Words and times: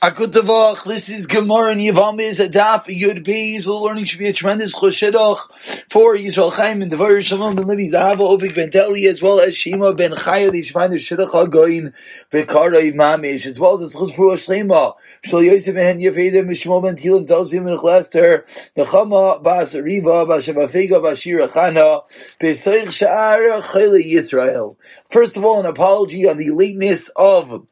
Akutavach, 0.00 0.84
this 0.84 1.08
is 1.08 1.26
Gemara 1.26 1.72
and 1.72 1.80
Yavamis 1.80 2.38
Adaf 2.38 2.84
Yud 2.84 3.26
Beis. 3.26 3.64
The 3.64 3.72
learning 3.72 4.04
should 4.04 4.20
be 4.20 4.28
a 4.28 4.32
tremendous 4.32 4.72
choshedach 4.72 5.38
for 5.90 6.14
Yisrael 6.14 6.52
Chaim 6.52 6.82
and 6.82 6.90
Devar 6.92 7.20
Shalom 7.20 7.56
ben 7.56 7.66
Levi 7.66 7.92
Zahava 7.92 8.18
Ovik 8.18 8.54
ben 8.54 8.70
Teli 8.70 9.08
as 9.08 9.20
well 9.20 9.40
as 9.40 9.56
Shema 9.56 9.90
ben 9.94 10.14
find 10.14 10.52
the 10.52 10.98
shidduch 10.98 11.30
hagoyin 11.30 11.92
bekara 12.30 12.94
mamish 12.94 13.44
as 13.44 13.58
well 13.58 13.74
as 13.82 13.92
the 13.92 13.98
chus 13.98 14.14
for 14.14 14.34
Shlema. 14.34 14.94
Shal 15.24 15.42
Yosef 15.42 15.74
ben 15.74 15.98
Yefedim 15.98 16.46
Mishmo 16.46 16.80
ben 16.80 16.94
Tilim 16.94 17.52
him 17.52 17.66
in 17.66 17.76
Chlester 17.76 18.44
Nechama 18.76 19.42
bas 19.42 19.74
Riva 19.74 20.24
bas 20.26 20.46
Shabafega 20.46 21.02
bas 21.02 21.18
Shira 21.18 21.48
Chana 21.48 22.02
Besoich 22.38 22.86
Sha'ar 22.86 23.60
Chayla 23.62 24.00
Yisrael. 24.00 24.76
First 25.10 25.36
of 25.36 25.44
all, 25.44 25.58
an 25.58 25.66
apology 25.66 26.28
on 26.28 26.36
the 26.36 26.50
lateness 26.50 27.10
of 27.16 27.66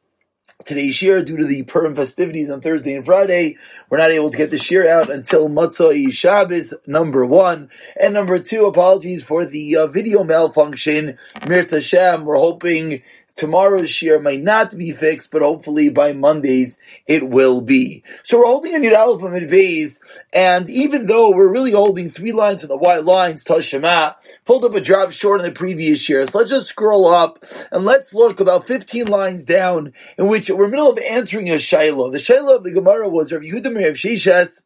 today's 0.65 0.95
shir 0.95 1.23
due 1.23 1.37
to 1.37 1.45
the 1.45 1.63
Purim 1.63 1.95
festivities 1.95 2.51
on 2.51 2.61
Thursday 2.61 2.95
and 2.95 3.05
Friday. 3.05 3.57
We're 3.89 3.99
not 3.99 4.11
able 4.11 4.31
to 4.31 4.37
get 4.37 4.51
the 4.51 4.59
shir 4.59 4.89
out 4.89 5.11
until 5.11 5.49
Matzah 5.49 6.11
Shabbos, 6.13 6.75
number 6.87 7.25
one. 7.25 7.71
And 8.01 8.15
number 8.15 8.39
two, 8.39 8.67
apologies 8.67 9.23
for 9.23 9.45
the 9.45 9.77
uh, 9.77 9.87
video 9.87 10.25
malfunction. 10.25 11.19
Mirz 11.43 11.71
Hashem, 11.71 12.25
we're 12.25 12.39
hoping 12.39 13.03
Tomorrow's 13.37 13.91
shir 13.91 14.19
might 14.19 14.43
not 14.43 14.77
be 14.77 14.93
fixed, 14.93 15.31
but 15.31 15.43
hopefully 15.43 15.91
by 15.91 16.15
Mondays 16.15 16.79
it 17.07 17.29
will 17.29 17.61
be. 17.61 18.03
So 18.25 18.39
we're 18.39 18.47
holding 18.47 18.75
on 18.75 18.81
Yud 18.81 18.97
Aleph 18.97 19.51
Beis, 19.51 20.01
and 20.33 20.71
even 20.71 21.07
though 21.07 21.31
we're 21.31 21.53
really 21.53 21.73
holding 21.73 22.09
three 22.09 22.33
lines 22.33 22.63
on 22.63 22.69
the 22.69 22.77
white 22.77 23.05
lines, 23.05 23.45
Tashema, 23.45 24.15
pulled 24.47 24.65
up 24.65 24.75
a 24.75 24.81
drop 24.81 25.13
short 25.13 25.41
in 25.41 25.47
the 25.47 25.53
previous 25.53 26.09
year. 26.09 26.25
So 26.27 26.39
let's 26.39 26.51
just 26.51 26.69
scroll 26.69 27.07
up 27.09 27.45
and 27.71 27.85
let's 27.85 28.15
look 28.15 28.41
about 28.41 28.67
15 28.67 29.07
lines 29.07 29.45
down 29.45 29.93
in 30.17 30.29
which 30.29 30.49
we're 30.49 30.65
in 30.65 30.71
the 30.71 30.77
middle 30.77 30.91
of 30.91 30.99
answering 30.99 31.51
a 31.51 31.55
shaila. 31.55 32.13
The 32.13 32.19
shaila 32.19 32.57
of 32.57 32.65
the 32.65 32.73
Gemara 32.73 33.09
was 33.09 33.33
Rav 33.33 33.43
Yehuda 33.43 33.75
Rav 33.75 33.95
Sheshes, 33.95 34.63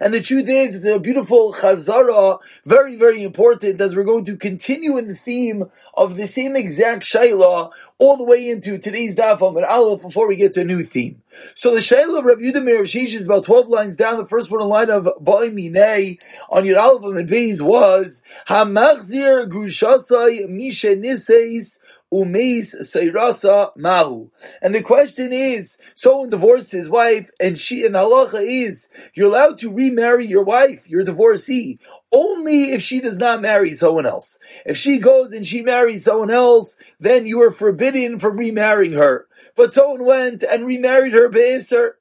and 0.00 0.14
the 0.14 0.20
truth 0.20 0.48
is, 0.48 0.74
it's 0.74 0.86
a 0.86 0.98
beautiful 0.98 1.52
chazara, 1.52 2.38
very, 2.64 2.96
very 2.96 3.22
important, 3.22 3.80
as 3.80 3.96
we're 3.96 4.04
going 4.04 4.24
to 4.26 4.36
continue 4.36 4.96
in 4.96 5.08
the 5.08 5.14
theme 5.14 5.70
of 5.94 6.16
the 6.16 6.26
same 6.26 6.56
exact 6.56 7.02
shaila 7.02 7.70
all 7.98 8.16
the 8.16 8.24
way 8.24 8.48
into 8.48 8.78
today's 8.78 9.16
daf 9.16 9.42
on 9.42 9.62
Aleph 9.64 10.02
before 10.02 10.28
we 10.28 10.36
get 10.36 10.52
to 10.52 10.60
a 10.60 10.64
new 10.64 10.84
theme. 10.84 11.22
So 11.54 11.72
the 11.74 11.80
shaila 11.80 12.20
of 12.20 12.24
Rabbi 12.24 12.42
Yehuda 12.42 12.62
Meir 12.62 12.86
Shish 12.86 13.14
is 13.14 13.26
about 13.26 13.44
12 13.44 13.68
lines 13.68 13.96
down. 13.96 14.18
The 14.18 14.26
first 14.26 14.50
one 14.50 14.62
in 14.62 14.68
line 14.68 14.90
of 14.90 15.04
Ba'i 15.20 15.50
Minei 15.50 16.18
on 16.48 16.64
Yud 16.64 16.80
Aleph 16.80 17.16
and 17.16 17.28
Beis 17.28 17.60
was 17.60 18.22
Hamachzir 18.48 19.48
Grushasai 19.48 20.48
Misha 20.48 20.94
Niseis 20.96 21.78
umeis 22.12 22.74
seirasa 22.80 23.76
mahu. 23.76 24.30
And 24.62 24.74
the 24.74 24.82
question 24.82 25.32
is, 25.32 25.78
someone 25.94 26.30
divorced 26.30 26.72
his 26.72 26.88
wife, 26.88 27.30
and 27.38 27.58
she, 27.58 27.84
and 27.84 27.94
the 27.94 28.00
halacha 28.00 28.42
is, 28.42 28.88
you're 29.14 29.28
allowed 29.28 29.58
to 29.58 29.72
remarry 29.72 30.26
your 30.26 30.44
wife, 30.44 30.88
your 30.88 31.04
divorcee, 31.04 31.78
only 32.10 32.72
if 32.72 32.82
she 32.82 33.00
does 33.00 33.16
not 33.16 33.42
marry 33.42 33.72
someone 33.72 34.06
else. 34.06 34.38
If 34.64 34.76
she 34.76 34.98
goes 34.98 35.32
and 35.32 35.44
she 35.44 35.62
marries 35.62 36.04
someone 36.04 36.30
else, 36.30 36.76
then 36.98 37.26
you 37.26 37.42
are 37.42 37.50
forbidden 37.50 38.18
from 38.18 38.38
remarrying 38.38 38.94
her. 38.94 39.26
But 39.56 39.72
someone 39.72 40.04
went 40.04 40.42
and 40.42 40.66
remarried 40.66 41.12
her 41.12 41.28
be'eser, 41.28 41.96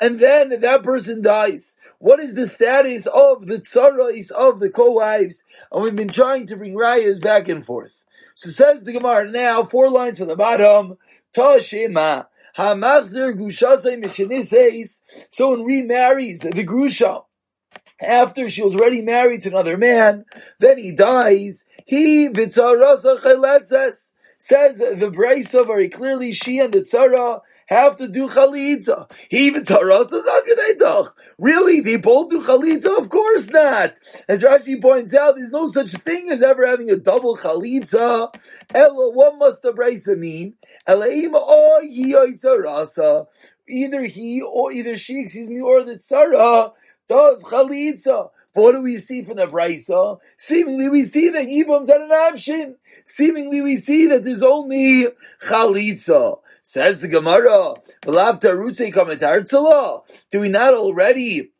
and 0.00 0.18
then 0.18 0.60
that 0.60 0.82
person 0.82 1.20
dies. 1.20 1.76
What 1.98 2.20
is 2.20 2.34
the 2.34 2.46
status 2.46 3.06
of 3.06 3.46
the 3.46 3.58
tzarais 3.58 4.30
of 4.30 4.60
the 4.60 4.70
co-wives? 4.70 5.44
And 5.70 5.82
we've 5.82 5.94
been 5.94 6.08
trying 6.08 6.46
to 6.46 6.56
bring 6.56 6.74
rayas 6.74 7.20
back 7.20 7.48
and 7.48 7.62
forth. 7.62 7.99
So 8.40 8.48
says 8.48 8.84
the 8.84 8.92
Gemara 8.92 9.30
now, 9.30 9.64
four 9.64 9.90
lines 9.90 10.16
from 10.16 10.28
the 10.28 10.34
bottom, 10.34 10.96
Tashima. 11.36 12.28
Hamachzer 12.56 13.34
gushasei 13.34 14.02
misheniseis. 14.02 15.02
Someone 15.30 15.66
remarries 15.66 16.40
the 16.40 16.64
grusha 16.64 17.24
after 18.00 18.48
she 18.48 18.62
was 18.62 18.74
already 18.74 19.02
married 19.02 19.42
to 19.42 19.50
another 19.50 19.76
man, 19.76 20.24
then 20.58 20.78
he 20.78 20.90
dies. 20.90 21.66
He 21.84 22.30
vitzarasa 22.30 23.18
cheletzes. 23.20 24.12
Says 24.38 24.78
the 24.78 25.12
Brisa 25.14 25.66
very 25.66 25.90
clearly, 25.90 26.32
she 26.32 26.60
and 26.60 26.72
the 26.72 26.78
Tzara 26.78 27.42
have 27.74 27.96
to 27.96 28.08
do 28.08 28.28
chalitza. 28.28 29.10
He 29.28 29.46
even 29.46 29.64
tarasas 29.64 30.24
akadeitach. 30.24 31.12
Really, 31.38 31.80
they 31.80 31.96
both 31.96 32.30
do 32.30 32.42
chalitza? 32.42 32.98
Of 32.98 33.08
course 33.08 33.48
not. 33.48 33.94
As 34.28 34.42
Rashi 34.42 34.80
points 34.80 35.14
out, 35.14 35.36
there's 35.36 35.50
no 35.52 35.70
such 35.70 35.92
thing 35.92 36.30
as 36.30 36.42
ever 36.42 36.66
having 36.66 36.90
a 36.90 36.96
double 36.96 37.36
chalitza. 37.36 38.34
Ella, 38.74 39.10
what 39.10 39.38
must 39.38 39.62
the 39.62 39.72
brisa 39.72 40.18
mean? 40.18 40.54
Elaim 40.88 41.30
o 41.34 41.80
yiyoitzarasa. 41.84 43.26
Either 43.68 44.02
he 44.04 44.42
or 44.42 44.72
either 44.72 44.96
she, 44.96 45.20
excuse 45.20 45.48
me, 45.48 45.60
or 45.60 45.84
the 45.84 45.94
tzara 45.94 46.72
does 47.08 47.42
chalitza. 47.44 48.30
But 48.52 48.62
what 48.64 48.72
do 48.72 48.82
we 48.82 48.98
see 48.98 49.22
from 49.22 49.36
the 49.36 49.46
brisa? 49.46 50.18
Seemingly, 50.36 50.88
we 50.88 51.04
see 51.04 51.28
that 51.28 51.46
yibam's 51.46 51.88
at 51.88 52.00
an 52.00 52.10
option. 52.10 52.76
Seemingly, 53.04 53.60
we 53.60 53.76
see 53.76 54.06
that 54.06 54.24
there's 54.24 54.42
only 54.42 55.06
chalitza. 55.40 56.40
Says 56.72 57.00
the 57.00 57.08
Gemara, 57.08 57.74
do 60.30 60.38
we 60.38 60.48
not 60.48 60.72
already 60.72 61.50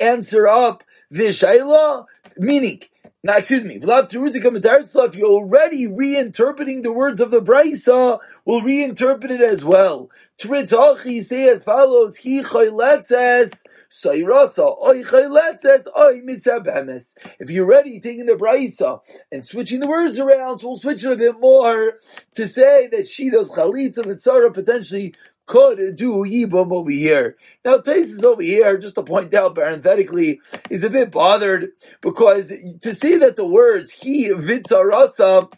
answer 0.00 0.48
up 0.48 0.82
Vishaila? 1.12 2.06
Meaning, 2.38 2.80
now, 3.24 3.38
excuse 3.38 3.64
me, 3.64 3.76
if 3.76 5.14
you're 5.16 5.28
already 5.28 5.86
reinterpreting 5.86 6.82
the 6.82 6.92
words 6.92 7.20
of 7.20 7.30
the 7.30 7.40
Brisa, 7.40 8.18
we'll 8.44 8.60
reinterpret 8.60 9.30
it 9.30 9.40
as 9.40 9.64
well. 9.64 10.10
Tritzachi 10.38 11.22
say 11.22 11.48
as 11.48 11.64
follows, 11.64 12.18
He 12.18 12.42
chayletzes, 12.42 13.62
sayrasa, 13.90 14.76
oy 14.82 15.02
chayletzes, 15.04 15.86
oy 15.96 16.20
misabemes. 16.20 17.14
If 17.40 17.50
you're 17.50 17.64
ready 17.64 17.98
taking 17.98 18.26
the 18.26 18.34
Brisa 18.34 19.00
and 19.32 19.42
switching 19.42 19.80
the 19.80 19.88
words 19.88 20.18
around, 20.18 20.58
so 20.58 20.68
we'll 20.68 20.76
switch 20.76 21.02
it 21.02 21.12
a 21.12 21.16
bit 21.16 21.40
more 21.40 21.94
to 22.34 22.46
say 22.46 22.88
that 22.88 23.08
she 23.08 23.30
does 23.30 23.50
chalitza 23.50 24.02
and 24.02 24.16
tzara 24.16 24.52
potentially 24.52 25.14
could 25.46 25.96
do 25.96 26.24
Yibam 26.24 26.72
over 26.72 26.90
here. 26.90 27.36
Now, 27.64 27.78
places 27.78 28.24
over 28.24 28.42
here, 28.42 28.78
just 28.78 28.94
to 28.96 29.02
point 29.02 29.34
out 29.34 29.54
parenthetically, 29.54 30.40
is 30.70 30.84
a 30.84 30.90
bit 30.90 31.10
bothered 31.10 31.70
because 32.00 32.52
to 32.80 32.94
see 32.94 33.16
that 33.16 33.36
the 33.36 33.46
words 33.46 33.92
he 33.92 34.28
vitzarasa 34.28 35.50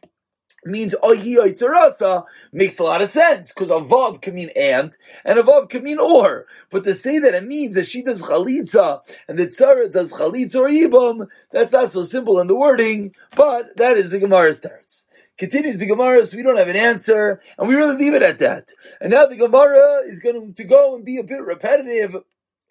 means 0.66 0.94
oyi 1.02 1.36
oitzarasa 1.36 2.24
makes 2.52 2.78
a 2.78 2.82
lot 2.82 3.02
of 3.02 3.08
sense 3.08 3.52
because 3.52 3.70
avav 3.70 4.20
can 4.20 4.34
mean 4.34 4.50
and 4.56 4.96
and 5.24 5.38
avav 5.38 5.68
can 5.68 5.82
mean 5.82 5.98
or. 5.98 6.46
But 6.70 6.84
to 6.84 6.94
say 6.94 7.18
that 7.18 7.34
it 7.34 7.46
means 7.46 7.74
that 7.74 7.86
she 7.86 8.02
does 8.02 8.22
chalitza 8.22 9.00
and 9.28 9.38
that 9.38 9.50
tzara 9.50 9.92
does 9.92 10.12
chalitza 10.12 10.56
or 10.56 10.68
yibam, 10.68 11.28
that's 11.52 11.72
not 11.72 11.92
so 11.92 12.02
simple 12.02 12.40
in 12.40 12.46
the 12.46 12.56
wording, 12.56 13.14
but 13.34 13.76
that 13.76 13.96
is 13.96 14.10
the 14.10 14.20
Gemara's 14.20 14.58
starts. 14.58 15.05
Continues 15.38 15.76
the 15.76 15.86
Gemara, 15.86 16.24
so 16.24 16.36
we 16.36 16.42
don't 16.42 16.56
have 16.56 16.68
an 16.68 16.76
answer, 16.76 17.40
and 17.58 17.68
we 17.68 17.74
really 17.74 17.96
leave 17.96 18.14
it 18.14 18.22
at 18.22 18.38
that. 18.38 18.70
And 19.00 19.10
now 19.10 19.26
the 19.26 19.36
Gemara 19.36 20.00
is 20.06 20.18
going 20.18 20.54
to 20.54 20.64
go 20.64 20.94
and 20.94 21.04
be 21.04 21.18
a 21.18 21.22
bit 21.22 21.42
repetitive 21.42 22.16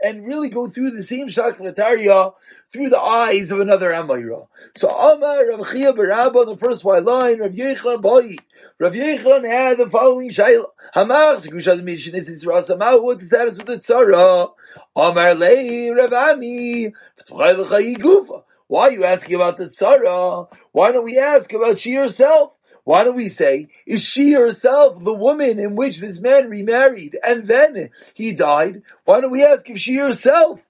and 0.02 0.26
really 0.26 0.50
go 0.50 0.68
through 0.68 0.92
the 0.92 1.04
same 1.04 1.28
Shaklatariya 1.28 2.34
through 2.72 2.90
the 2.90 3.00
eyes 3.00 3.52
of 3.52 3.60
another 3.60 3.92
Amayra. 3.92 4.48
So 4.76 4.90
Amar 4.90 5.48
Rav 5.48 5.72
Chia 5.72 5.94
Barabba 5.94 6.38
on 6.38 6.48
the 6.48 6.58
first 6.58 6.84
white 6.84 7.06
line, 7.06 7.40
Rav 7.40 7.52
Yechlan 7.52 8.02
Boy. 8.02 8.36
Rav 8.80 8.94
Yechlan 8.94 9.46
had 9.46 9.78
the 9.78 9.90
following 9.90 10.30
Shaila. 10.30 10.66
Hamach, 10.96 11.48
Gushaz 11.48 11.82
Mishinis 11.82 12.30
is 12.30 12.46
Rasamah, 12.46 13.02
what's 13.02 13.22
the 13.22 13.28
status 13.28 13.60
of 13.60 13.68
the 13.68 13.78
Tzara? 13.78 14.52
Amar 14.96 15.36
Lei 15.36 15.92
Rav 15.92 16.12
Ami, 16.12 16.94
Gufa. 17.30 18.44
Why 18.68 18.88
are 18.88 18.92
you 18.92 19.04
asking 19.06 19.36
about 19.36 19.58
the 19.58 19.66
Tzara? 19.66 20.48
Why 20.72 20.92
don't 20.92 21.06
we 21.06 21.20
ask 21.20 21.54
about 21.54 21.78
she 21.78 21.94
herself? 21.94 22.55
Why 22.86 23.04
don't 23.04 23.16
we 23.16 23.30
say, 23.30 23.68
is 23.88 24.04
she 24.04 24.34
herself 24.34 25.04
the 25.04 25.14
woman 25.14 25.58
in 25.58 25.76
which 25.76 26.00
this 26.00 26.22
man 26.22 26.50
remarried 26.50 27.18
and 27.28 27.46
then 27.46 27.90
he 28.14 28.32
died? 28.32 28.84
Why 29.06 29.22
don't 29.22 29.32
we 29.32 29.44
ask 29.44 29.68
if 29.70 29.80
she 29.80 29.96
herself 29.96 30.64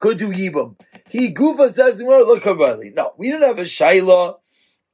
could 0.00 0.18
do 0.18 0.32
Yibam? 0.32 0.74
He 1.08 1.32
Gufa 1.32 1.70
says, 1.72 2.00
No, 2.00 3.14
we 3.16 3.30
don't 3.30 3.42
have 3.42 3.60
a 3.60 3.62
Shaila 3.62 4.38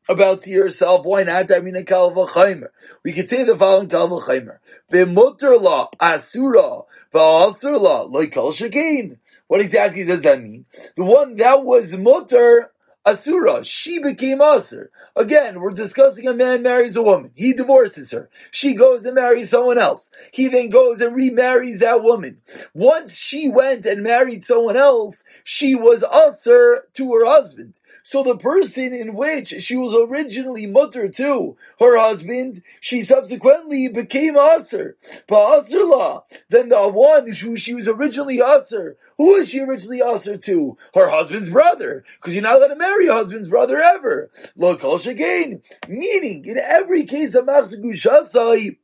about 0.07 0.41
to 0.43 0.51
yourself. 0.51 1.07
Why 1.07 1.23
not? 1.23 1.51
I 1.51 1.61
mean, 1.61 1.77
a 1.77 1.83
kalvachaymer. 1.83 2.69
We 3.03 3.15
could 3.15 3.29
say 3.29 3.45
the 3.45 3.57
following 3.57 3.89
kalvachaymer. 3.89 4.59
B'mutter 4.93 5.61
la 5.61 5.89
asura 5.99 6.83
v'asur 7.15 7.81
la 7.81 8.05
loikal 8.07 8.53
shekain. 8.53 9.17
What 9.47 9.63
exactly 9.63 10.05
does 10.05 10.23
that 10.23 10.43
mean? 10.43 10.67
The 10.95 11.05
one 11.05 11.37
that 11.37 11.65
was 11.65 11.97
mutter 11.97 12.71
Asura, 13.09 13.65
she 13.65 13.99
became 13.99 14.41
Asur. 14.41 14.89
Again, 15.17 15.61
we're 15.61 15.71
discussing 15.71 16.29
a 16.29 16.35
man 16.35 16.63
marries 16.63 16.95
a 16.95 17.03
woman. 17.03 17.31
He 17.35 17.55
divorces 17.55 18.11
her. 18.11 18.29
She 18.51 18.75
goes 18.75 19.07
and 19.07 19.15
marries 19.15 19.49
someone 19.49 19.79
else. 19.79 20.11
He 20.31 20.49
then 20.49 20.69
goes 20.69 21.01
and 21.01 21.17
remarries 21.17 21.81
that 21.81 22.03
woman. 22.03 22.43
Once 22.75 23.19
she 23.19 23.49
went 23.49 23.87
and 23.87 24.03
married 24.03 24.43
someone 24.43 24.77
else, 24.77 25.25
she 25.43 25.75
was 25.75 26.03
Asur 26.03 26.81
to 26.95 27.15
her 27.15 27.25
husband. 27.25 27.79
So 28.11 28.23
the 28.23 28.39
person 28.39 28.95
in 28.95 29.15
which 29.15 29.49
she 29.61 29.77
was 29.77 29.95
originally 29.95 30.65
mutter 30.65 31.11
to 31.11 31.59
her 31.79 31.99
husband, 31.99 32.63
she 32.81 33.03
subsequently 33.03 33.87
became 33.87 34.35
Aser. 34.35 34.97
Aser 35.31 35.85
law. 35.85 36.25
Then 36.49 36.71
the 36.71 36.89
one 36.89 37.31
who 37.31 37.59
she 37.59 37.75
was 37.75 37.87
originally 37.87 38.41
Aser, 38.41 38.97
who 39.19 39.35
was 39.35 39.51
she 39.51 39.61
originally 39.61 40.01
Aser 40.01 40.39
to? 40.39 40.79
Her 40.95 41.11
husband's 41.11 41.51
brother. 41.51 42.03
Because 42.17 42.33
you're 42.33 42.43
not 42.43 42.57
allowed 42.57 42.69
to 42.69 42.77
marry 42.77 43.05
your 43.05 43.13
husband's 43.13 43.49
brother 43.49 43.79
ever. 43.79 44.31
Lokal 44.59 45.07
again. 45.07 45.61
Meaning, 45.87 46.47
in 46.47 46.57
every 46.57 47.05
case 47.05 47.35
of 47.35 47.45
Machzagushasai, 47.45 48.79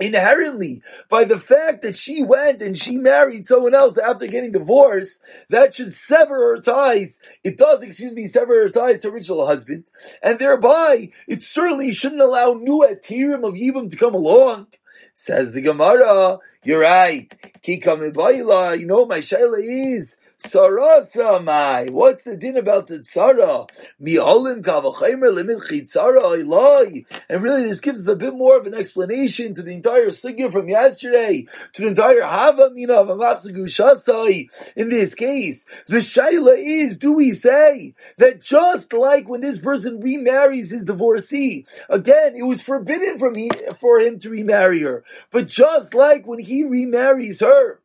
inherently 0.00 0.82
by 1.08 1.24
the 1.24 1.38
fact 1.38 1.82
that 1.82 1.94
she 1.94 2.22
went 2.24 2.62
and 2.62 2.76
she 2.76 2.96
married 2.96 3.46
someone 3.46 3.74
else 3.74 3.98
after 3.98 4.26
getting 4.26 4.52
divorced, 4.52 5.20
that 5.50 5.74
should 5.74 5.92
sever 5.92 6.56
her 6.56 6.60
ties. 6.60 7.20
It 7.44 7.56
does, 7.56 7.82
excuse 7.82 8.14
me, 8.14 8.26
sever 8.26 8.62
her 8.64 8.70
ties 8.70 9.02
to 9.02 9.08
original 9.08 9.46
husband, 9.46 9.84
and 10.22 10.38
thereby 10.38 11.10
it 11.28 11.42
certainly 11.42 11.92
shouldn't 11.92 12.22
allow 12.22 12.54
new 12.54 12.86
atirim 12.88 13.46
of 13.46 13.54
Yibam 13.54 13.90
to 13.90 13.96
come 13.96 14.14
along. 14.14 14.68
Says 15.12 15.52
the 15.52 15.60
Gemara, 15.60 16.38
you're 16.64 16.80
right. 16.80 17.30
You 17.66 17.78
know 17.82 19.06
my 19.06 19.18
shaila 19.18 19.58
is 19.60 20.16
Sarasa 20.46 21.44
mai. 21.44 21.88
What's 21.90 22.22
the 22.22 22.34
din 22.34 22.56
about 22.56 22.86
the 22.86 23.00
tzara? 23.00 23.68
Mi'olim 24.00 24.62
kavachimer 24.62 25.32
limit 25.34 25.58
chitzara 25.58 26.42
ilai. 26.42 27.04
And 27.28 27.42
really, 27.42 27.64
this 27.64 27.80
gives 27.80 28.00
us 28.00 28.12
a 28.12 28.16
bit 28.16 28.34
more 28.34 28.56
of 28.56 28.66
an 28.66 28.72
explanation 28.72 29.52
to 29.54 29.62
the 29.62 29.72
entire 29.72 30.08
sugya 30.08 30.50
from 30.50 30.68
yesterday, 30.68 31.46
to 31.74 31.82
the 31.82 31.88
entire 31.88 32.22
hava 32.22 32.70
mina 32.70 32.94
of 32.94 33.08
shasai. 33.08 34.48
In 34.76 34.88
this 34.88 35.14
case, 35.14 35.66
the 35.86 35.98
shaila 35.98 36.54
is: 36.56 36.96
Do 36.96 37.12
we 37.12 37.32
say 37.32 37.94
that 38.16 38.40
just 38.40 38.94
like 38.94 39.28
when 39.28 39.42
this 39.42 39.58
person 39.58 40.00
remarries 40.00 40.70
his 40.70 40.86
divorcee, 40.86 41.66
again, 41.90 42.34
it 42.34 42.44
was 42.44 42.62
forbidden 42.62 43.18
from 43.18 43.34
he, 43.34 43.50
for 43.78 44.00
him 44.00 44.18
to 44.20 44.30
remarry 44.30 44.80
her, 44.82 45.04
but 45.30 45.48
just 45.48 45.92
like 45.92 46.26
when 46.26 46.38
he 46.38 46.64
remarries 46.64 47.40
her 47.40 47.79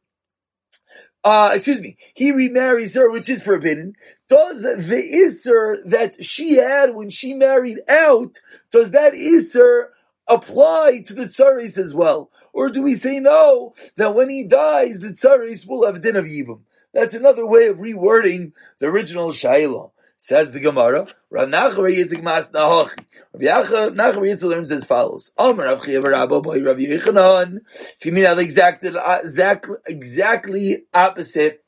uh, 1.25 1.51
excuse 1.55 1.81
me, 1.81 1.97
he 2.13 2.31
remarries 2.31 2.93
her, 2.93 3.09
which 3.09 3.29
is 3.29 3.41
forbidden. 3.41 3.95
Does 4.29 4.61
the 4.61 4.75
Isser 5.13 5.77
that 5.83 6.23
she 6.23 6.57
had 6.57 6.93
when 6.93 7.09
she 7.09 7.33
married 7.33 7.79
out, 7.89 8.37
does 8.71 8.91
that 8.91 9.13
Isser 9.13 9.87
apply 10.27 11.03
to 11.07 11.13
the 11.15 11.25
Tsaris 11.25 11.79
as 11.79 11.95
well? 11.95 12.29
Or 12.53 12.69
do 12.69 12.83
we 12.83 12.93
say 12.93 13.19
no, 13.19 13.73
that 13.97 14.13
when 14.13 14.29
he 14.29 14.43
dies, 14.43 14.99
the 14.99 15.09
Tsaris 15.09 15.67
will 15.67 15.85
have 15.85 16.01
din 16.01 16.15
of 16.15 16.25
Yibam? 16.25 16.61
That's 16.93 17.15
another 17.15 17.45
way 17.45 17.67
of 17.67 17.77
rewording 17.77 18.53
the 18.79 18.85
original 18.85 19.31
Shaila. 19.31 19.91
Says 20.17 20.51
the 20.51 20.59
Gemara, 20.59 21.07
Rav 21.29 21.49
Nachar 21.49 21.93
Yitzchak 21.93 22.23
Mas 22.23 22.49
Nahochi. 22.49 22.97
Rav 23.33 23.93
Nachar 23.93 24.21
Yitzchak 24.21 24.43
learns 24.43 24.71
as 24.71 24.85
follows. 24.85 25.31
Omer 25.37 25.65
Rav 25.65 25.83
Chiyav 25.83 26.03
Rabba 26.03 26.41
Boy 26.41 26.63
Rav 26.63 26.77
Yechanan. 26.77 27.59
You 28.03 28.11
mean 28.11 28.25
how 28.25 28.37
exactly, 28.37 28.91
exactly, 29.87 30.83
opposite 30.93 31.63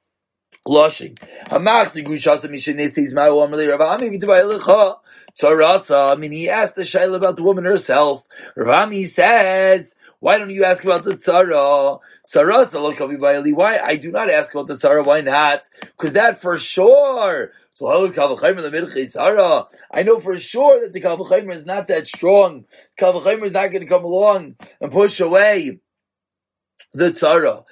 Lushing. 0.66 1.18
Hamach 1.48 1.88
Sigu 1.88 2.16
Shasa 2.16 2.50
Mishanis 2.50 3.14
my 3.14 3.28
Omer 3.28 3.58
Rav 3.70 3.82
Ami 3.82 4.10
Vitabai 4.10 4.58
Lecha. 4.58 4.98
Tzarasa. 5.40 6.14
I 6.14 6.16
mean, 6.16 6.32
he 6.32 6.50
asked 6.50 6.76
the 6.76 6.82
Shaila 6.82 7.18
about 7.18 7.36
the 7.36 7.44
woman 7.44 7.66
herself. 7.66 8.24
Rav 8.56 8.88
Ami 8.88 9.06
says, 9.06 9.96
why 10.20 10.40
don't 10.40 10.50
you 10.50 10.64
ask 10.64 10.84
about 10.84 11.04
the 11.04 11.12
tzara? 11.12 12.00
Tzara, 12.26 13.56
why? 13.56 13.78
I 13.78 13.96
do 13.98 14.12
not 14.12 14.32
ask 14.32 14.52
about 14.54 14.66
the 14.66 14.74
tzara. 14.74 15.06
Why 15.06 15.22
not? 15.22 15.70
Because 15.80 16.14
that 16.14 16.42
for 16.42 16.58
sure 16.58 17.52
so 17.80 17.88
I 19.92 20.02
know 20.04 20.20
for 20.20 20.40
sure 20.40 20.82
that 20.82 20.94
the 20.94 21.02
Kavachaymer 21.02 21.54
is 21.54 21.64
not 21.64 21.86
that 21.88 22.08
strong. 22.08 22.66
Kavachaymer 23.00 23.46
is 23.46 23.52
not 23.52 23.68
going 23.68 23.84
to 23.84 23.88
come 23.88 24.04
along 24.04 24.56
and 24.82 24.92
push 24.92 25.20
away 25.20 25.80
the 26.94 27.12
tzara. 27.12 27.66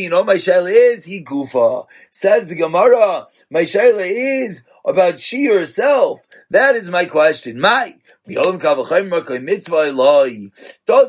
You 0.00 0.08
know, 0.08 0.24
my 0.24 0.36
shaila 0.36 0.70
is 0.72 1.04
he 1.04 1.22
gufa. 1.22 1.84
Says 2.10 2.46
the 2.46 2.54
Gemara, 2.54 3.26
my 3.50 3.64
shaila 3.64 4.08
is 4.08 4.64
about 4.86 5.20
she 5.20 5.44
herself. 5.44 6.20
That 6.48 6.74
is 6.74 6.88
my 6.88 7.04
question. 7.04 7.60
My 7.60 7.94
does 8.34 8.60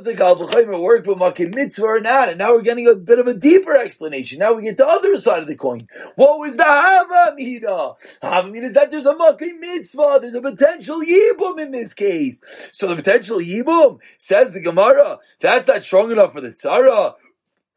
the 0.03 0.13
Kalvachaymer 0.13 0.81
work 0.81 1.05
with 1.05 1.17
Makim 1.17 1.53
Mitzvah 1.53 1.85
or 1.85 1.99
not? 1.99 2.29
And 2.29 2.37
now 2.37 2.53
we're 2.53 2.61
getting 2.61 2.87
a 2.87 2.95
bit 2.95 3.19
of 3.19 3.27
a 3.27 3.33
deeper 3.33 3.75
explanation. 3.75 4.39
Now 4.39 4.53
we 4.53 4.63
get 4.63 4.77
the 4.77 4.87
other 4.87 5.17
side 5.17 5.41
of 5.41 5.47
the 5.47 5.55
coin. 5.55 5.87
What 6.15 6.39
was 6.39 6.55
the 6.55 6.63
Hava 6.63 7.35
Mida? 7.35 7.93
Hava 8.21 8.49
Mida 8.49 8.67
is 8.67 8.73
that 8.73 8.89
there's 8.89 9.05
a 9.05 9.13
Makim 9.13 9.59
Mitzvah, 9.59 10.19
there's 10.21 10.33
a 10.33 10.41
potential 10.41 11.01
Yibum 11.01 11.59
in 11.59 11.71
this 11.71 11.93
case. 11.93 12.41
So 12.71 12.87
the 12.87 12.95
potential 12.95 13.39
Yibum, 13.39 13.99
says 14.17 14.53
the 14.53 14.61
Gemara, 14.61 15.19
that's 15.39 15.67
not 15.67 15.83
strong 15.83 16.11
enough 16.11 16.33
for 16.33 16.41
the 16.41 16.51
Tzara. 16.51 17.15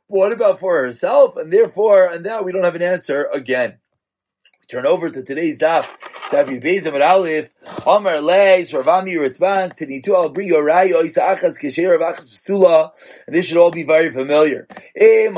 What 0.07 0.33
about 0.33 0.61
for 0.61 0.85
herself? 0.85 1.37
And 1.37 1.53
therefore, 1.53 2.07
and 2.07 2.23
now 2.23 2.43
we 2.43 2.53
don't 2.53 2.65
have 2.65 2.75
an 2.75 2.83
answer 2.83 3.29
again. 3.33 3.79
Turn 4.69 4.87
over 4.87 5.11
to 5.11 5.23
today's 5.23 5.59
daf. 5.59 5.87
Daf 6.33 6.49
Yibezim 6.49 6.95
at 6.95 7.03
Aleph. 7.03 7.51
Amar 7.87 8.23
Leis, 8.23 8.73
Ravami 8.73 9.21
responds 9.21 9.77
to 9.77 9.87
Nitu 9.87 10.15
al 10.15 10.31
Brio 10.31 10.61
Rayo 10.61 11.03
Isachas 11.03 11.61
Kesher 11.61 11.95
Avachas 11.99 12.31
Psula. 12.31 12.91
And 13.27 13.37
this 13.37 13.49
should 13.49 13.59
all 13.59 13.71
be 13.71 13.83
very 13.83 14.11
familiar. 14.11 14.67
We 14.97 15.25
have 15.25 15.35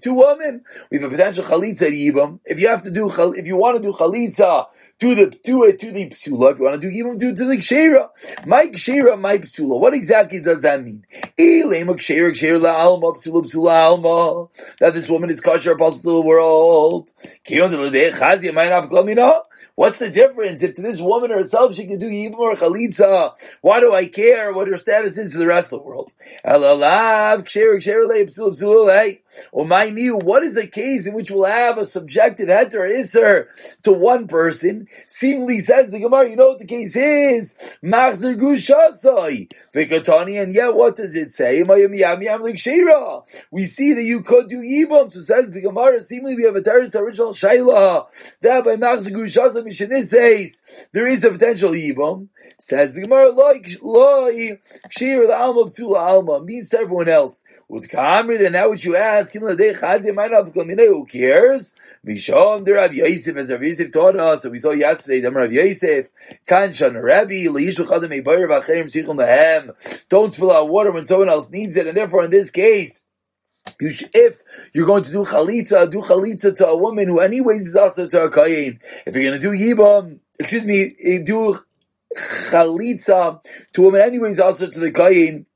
two 0.00 0.14
women. 0.14 0.64
We 0.90 0.98
have 0.98 1.04
a 1.04 1.08
potential 1.08 1.44
Chalitza 1.44 1.88
Yibam. 1.88 2.40
If 2.44 2.58
you 2.58 2.66
have 2.66 2.82
to 2.82 2.90
do, 2.90 3.08
if 3.34 3.46
you 3.46 3.56
want 3.56 3.76
to 3.76 3.82
do 3.82 3.92
Chalitza, 3.92 4.66
do 4.98 5.14
the 5.14 5.26
do 5.26 5.64
it 5.64 5.78
to 5.78 5.92
the 5.92 6.08
psula. 6.08 6.52
If 6.52 6.58
you 6.58 6.64
want 6.64 6.80
to 6.80 6.80
do 6.80 6.88
even 6.88 7.18
do 7.18 7.32
to 7.34 7.44
the 7.44 7.58
kshera, 7.58 8.08
my 8.46 8.66
kshera, 8.66 9.18
my 9.20 9.38
psula. 9.38 9.78
What 9.78 9.94
exactly 9.94 10.40
does 10.40 10.62
that 10.62 10.82
mean? 10.82 11.06
Eh, 11.38 11.62
that 14.80 14.90
this 14.94 15.08
woman 15.08 15.30
is 15.30 15.40
kosher 15.40 15.72
apostle 15.72 16.02
to 16.02 16.10
the 16.16 16.20
world 16.20 17.10
comes 17.70 17.84
to 17.84 17.90
the 17.90 18.10
Chazia 18.10 18.54
might 18.54 18.70
have 18.70 18.88
Glomino. 18.88 19.42
What's 19.78 19.98
the 19.98 20.10
difference 20.10 20.64
if 20.64 20.74
to 20.74 20.82
this 20.82 21.00
woman 21.00 21.30
herself 21.30 21.72
she 21.72 21.86
can 21.86 21.98
do 21.98 22.10
yibum 22.10 22.38
or 22.38 22.56
chalitza? 22.56 23.30
Why 23.60 23.78
do 23.78 23.94
I 23.94 24.06
care 24.06 24.52
what 24.52 24.66
her 24.66 24.76
status 24.76 25.16
is 25.16 25.34
to 25.34 25.38
the 25.38 25.46
rest 25.46 25.72
of 25.72 25.78
the 25.78 25.86
world? 25.86 26.12
Or 29.52 29.66
my 29.66 29.90
new, 29.90 30.16
what 30.16 30.42
is 30.42 30.56
a 30.56 30.66
case 30.66 31.06
in 31.06 31.14
which 31.14 31.30
we'll 31.30 31.44
have 31.44 31.78
a 31.78 31.86
subjective 31.86 32.48
heter 32.48 32.98
iser 32.98 33.50
to 33.84 33.92
one 33.92 34.26
person? 34.26 34.88
Seemingly 35.06 35.60
says 35.60 35.92
the 35.92 36.00
Gemara, 36.00 36.28
you 36.28 36.34
know 36.34 36.48
what 36.48 36.58
the 36.58 36.66
case 36.66 36.96
is? 36.96 37.76
And 37.80 37.92
yet 40.54 40.74
what 40.74 40.96
does 40.96 41.14
it 41.14 41.30
say? 41.30 41.62
We 41.62 41.86
see 43.66 43.92
that 43.92 44.02
you 44.02 44.22
could 44.22 44.48
do 44.48 44.58
yibum, 44.58 45.12
so 45.12 45.20
says 45.20 45.52
the 45.52 45.60
Gemara, 45.60 46.00
seemingly 46.00 46.34
we 46.34 46.42
have 46.42 46.56
a 46.56 46.62
terrorist 46.62 46.96
original 46.96 47.32
shayla, 47.32 48.06
that 48.40 48.64
by 48.64 48.74
Machzer 48.74 49.12
gushasai 49.12 49.67
says 49.70 50.62
there 50.92 51.06
is 51.06 51.24
a 51.24 51.30
potential 51.30 51.70
yibum. 51.72 52.28
Says 52.60 52.94
the 52.94 53.02
Gemara, 53.02 53.30
like, 53.30 53.68
like, 53.82 54.62
shir 54.90 55.26
the 55.26 55.36
alma 55.36 55.64
psula 55.64 55.96
alma, 55.98 56.42
means 56.42 56.70
to 56.70 56.78
everyone 56.80 57.08
else. 57.08 57.42
With 57.68 57.88
Kamrid, 57.88 58.44
and 58.44 58.54
that 58.54 58.70
which 58.70 58.84
you 58.84 58.96
ask, 58.96 59.32
who 59.34 59.40
cares? 61.06 61.74
Mishom, 62.06 62.64
the 62.64 62.72
Rav 62.72 62.94
Yosef, 62.94 63.36
as 63.36 63.50
Rav 63.50 63.62
Yosef 63.62 63.92
taught 63.92 64.16
us, 64.16 64.42
so 64.42 64.50
we 64.50 64.58
saw 64.58 64.70
yesterday, 64.70 65.20
the 65.20 65.30
Rav 65.30 65.52
Yosef, 65.52 66.08
Kanchan 66.48 67.02
Rabbi, 67.02 67.44
Leishu 67.44 67.84
Chadam 67.86 68.10
Eibayr 68.10 68.48
V'Acherim 68.48 68.90
Shichon 68.90 69.16
Lahem, 69.16 70.08
don't 70.08 70.32
spill 70.32 70.50
out 70.50 70.70
water 70.70 70.92
when 70.92 71.04
someone 71.04 71.28
else 71.28 71.50
needs 71.50 71.76
it, 71.76 71.86
and 71.86 71.96
therefore 71.96 72.24
in 72.24 72.30
this 72.30 72.50
case, 72.50 73.02
you 73.80 73.90
if 74.12 74.42
you're 74.72 74.86
going 74.86 75.04
to 75.04 75.12
do 75.12 75.24
chalitza, 75.24 75.90
do 75.90 76.00
chalitza 76.00 76.54
to 76.56 76.66
a 76.66 76.76
woman 76.76 77.08
who 77.08 77.20
anyways 77.20 77.66
is 77.66 77.76
also 77.76 78.06
to 78.06 78.24
a 78.24 78.30
kayin. 78.30 78.80
If 79.06 79.14
you're 79.14 79.24
going 79.24 79.40
to 79.40 79.50
do 79.50 79.50
yibam, 79.50 80.18
excuse 80.38 80.64
me, 80.64 80.94
eh, 81.02 81.18
do 81.24 81.58
chalitza 82.16 83.40
to 83.72 83.82
a 83.82 83.84
woman 83.84 84.02
anyways 84.02 84.40
also 84.40 84.68
to 84.68 84.80
the 84.80 84.92
kayin, 84.92 85.46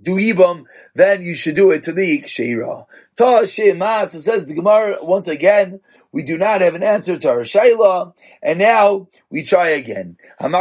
do 0.00 0.16
ibam, 0.16 0.64
then 0.94 1.22
you 1.22 1.34
should 1.34 1.54
do 1.54 1.70
it 1.70 1.84
to 1.84 1.92
the 1.92 2.20
kshira. 2.20 2.86
Ta 3.16 3.46
shema, 3.46 4.04
so 4.04 4.18
says 4.18 4.46
the 4.46 4.54
Gemara 4.54 4.98
once 5.02 5.28
again, 5.28 5.80
we 6.14 6.22
do 6.22 6.38
not 6.38 6.60
have 6.60 6.76
an 6.76 6.84
answer 6.84 7.18
to 7.18 7.28
our 7.28 7.40
shayla, 7.40 8.14
and 8.40 8.60
now 8.60 9.08
we 9.30 9.42
try 9.42 9.70
again. 9.70 10.16
And 10.38 10.54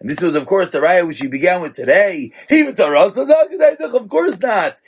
this 0.00 0.22
was, 0.22 0.34
of 0.34 0.46
course, 0.46 0.70
the 0.70 0.78
raya 0.78 1.06
which 1.06 1.20
we 1.20 1.28
began 1.28 1.60
with 1.60 1.74
today. 1.74 2.32
Of 2.50 4.08
course 4.08 4.40
not. 4.40 4.80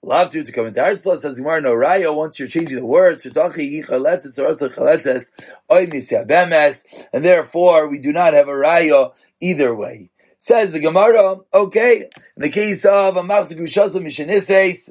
Love 0.00 0.30
to 0.30 0.44
to 0.44 0.52
come 0.52 0.66
into 0.66 0.80
Artzla 0.80 1.18
says 1.18 1.38
Gemara 1.38 1.60
no 1.60 1.74
raya. 1.74 2.14
Once 2.14 2.38
you're 2.38 2.48
changing 2.48 2.78
the 2.78 2.86
words, 2.86 3.26
and 7.12 7.24
therefore 7.24 7.88
we 7.88 7.98
do 7.98 8.12
not 8.12 8.32
have 8.32 8.48
a 8.48 8.52
raya 8.52 9.12
either 9.40 9.74
way. 9.74 10.08
Says 10.40 10.70
the 10.70 10.78
Gemara, 10.78 11.38
okay, 11.52 12.02
in 12.36 12.42
the 12.42 12.48
case 12.48 12.84
of 12.84 13.16
a 13.16 13.22
Machzik 13.22 13.58
Rishasa 13.58 14.00
Mishanises, 14.00 14.90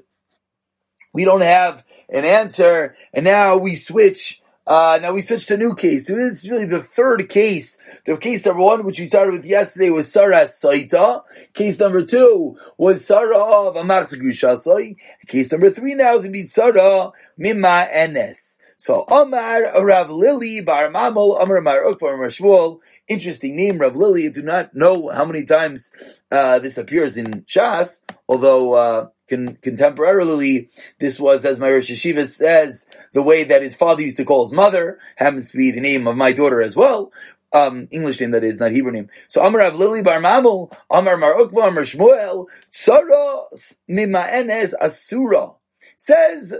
we 1.13 1.23
don't 1.23 1.39
have 1.39 1.85
an 2.09 2.25
answer, 2.25 2.95
and 3.13 3.23
now 3.23 3.55
we 3.55 3.75
switch. 3.75 4.41
Uh, 4.67 4.99
now 5.01 5.13
we 5.13 5.21
switch 5.21 5.45
to 5.45 5.53
a 5.53 5.57
new 5.57 5.73
case. 5.73 6.07
So 6.07 6.15
this 6.15 6.43
is 6.43 6.49
really 6.49 6.65
the 6.65 6.81
third 6.81 7.29
case. 7.29 7.77
The 8.05 8.17
case 8.17 8.45
number 8.45 8.61
one, 8.61 8.83
which 8.83 8.99
we 8.99 9.05
started 9.05 9.31
with 9.31 9.45
yesterday, 9.45 9.89
was 9.89 10.11
Sarah 10.11 10.43
Saita. 10.43 11.23
Case 11.53 11.79
number 11.79 12.03
two 12.03 12.57
was 12.77 13.05
Sarah 13.05 13.37
of 13.37 13.75
Amachzagushasai. 13.75 14.97
Case 15.27 15.49
number 15.53 15.69
three 15.69 15.95
now 15.95 16.15
is 16.15 16.23
going 16.23 16.33
to 16.33 16.39
be 16.39 16.43
Sarah 16.43 17.11
Mima 17.37 17.87
Enes. 17.89 18.59
So 18.79 19.01
Amar 19.03 19.83
Rav 19.83 20.11
Lili 20.11 20.61
Bar 20.61 20.89
Mamol 20.91 21.41
Amar 21.41 21.61
Mar 21.61 21.83
Ukvar 21.83 22.13
Amar 22.13 22.27
Shmuel. 22.27 22.79
Interesting 23.07 23.55
name, 23.55 23.79
Rav 23.79 23.95
Lili. 23.95 24.27
I 24.27 24.29
do 24.29 24.43
not 24.43 24.75
know 24.75 25.09
how 25.09 25.25
many 25.25 25.45
times 25.45 26.21
uh, 26.31 26.59
this 26.59 26.77
appears 26.77 27.17
in 27.17 27.41
Shas, 27.41 28.03
although 28.29 28.73
uh, 28.73 29.07
con- 29.27 29.57
contemporarily 29.63 30.69
this 30.99 31.19
was, 31.19 31.43
as 31.43 31.59
my 31.59 31.71
Rosh 31.71 31.89
Yeshiva 31.89 32.27
says, 32.27 32.85
the 33.13 33.23
way 33.23 33.43
that 33.45 33.63
his 33.63 33.75
father 33.75 34.03
used 34.03 34.17
to 34.17 34.25
call 34.25 34.45
his 34.45 34.53
mother 34.53 34.99
happens 35.15 35.49
to 35.49 35.57
be 35.57 35.71
the 35.71 35.81
name 35.81 36.07
of 36.07 36.15
my 36.15 36.31
daughter 36.31 36.61
as 36.61 36.75
well. 36.75 37.11
Um, 37.53 37.87
English 37.89 38.19
name 38.21 38.31
that 38.31 38.43
is, 38.43 38.59
not 38.59 38.71
Hebrew 38.71 38.91
name. 38.91 39.09
So 39.27 39.43
Amar 39.43 39.61
Rav 39.61 39.75
Lili 39.75 40.03
Bar 40.03 40.19
Mamol 40.21 40.71
Amar 40.91 41.17
Mar 41.17 41.33
Ukvar 41.33 41.69
Amar 41.69 41.83
Shmuel 41.83 42.45
Tzara 42.71 43.75
Mima 43.87 44.19
Enes 44.19 44.73
Asura 44.79 45.55
says 45.95 46.53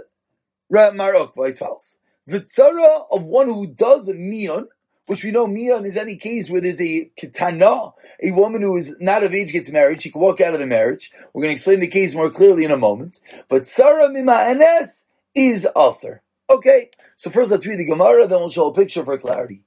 Rav 0.68 0.96
Mar 0.96 1.12
Ukvar 1.12 1.50
is 1.50 1.60
false. 1.60 2.00
The 2.28 2.42
tzara 2.42 3.06
of 3.10 3.24
one 3.24 3.46
who 3.46 3.66
does 3.66 4.06
a 4.06 4.12
mion, 4.12 4.66
which 5.06 5.24
we 5.24 5.30
know 5.30 5.46
mion 5.46 5.86
is 5.86 5.96
any 5.96 6.16
case 6.16 6.50
where 6.50 6.60
there's 6.60 6.78
a 6.78 7.10
ketana, 7.16 7.94
a 8.22 8.32
woman 8.32 8.60
who 8.60 8.76
is 8.76 8.94
not 9.00 9.22
of 9.22 9.32
age 9.32 9.50
gets 9.50 9.70
married, 9.70 10.02
she 10.02 10.10
can 10.10 10.20
walk 10.20 10.42
out 10.42 10.52
of 10.52 10.60
the 10.60 10.66
marriage. 10.66 11.10
We're 11.32 11.40
going 11.40 11.48
to 11.48 11.54
explain 11.54 11.80
the 11.80 11.86
case 11.86 12.14
more 12.14 12.28
clearly 12.28 12.64
in 12.64 12.70
a 12.70 12.76
moment. 12.76 13.18
But 13.48 13.62
tzara 13.62 14.12
mima 14.12 14.32
enes 14.32 15.06
is 15.34 15.66
aser. 15.74 16.20
Okay, 16.50 16.90
so 17.16 17.30
first 17.30 17.50
let's 17.50 17.64
read 17.64 17.78
the 17.78 17.86
Gemara, 17.86 18.26
then 18.26 18.40
we'll 18.40 18.50
show 18.50 18.66
a 18.66 18.74
picture 18.74 19.06
for 19.06 19.16
clarity. 19.16 19.62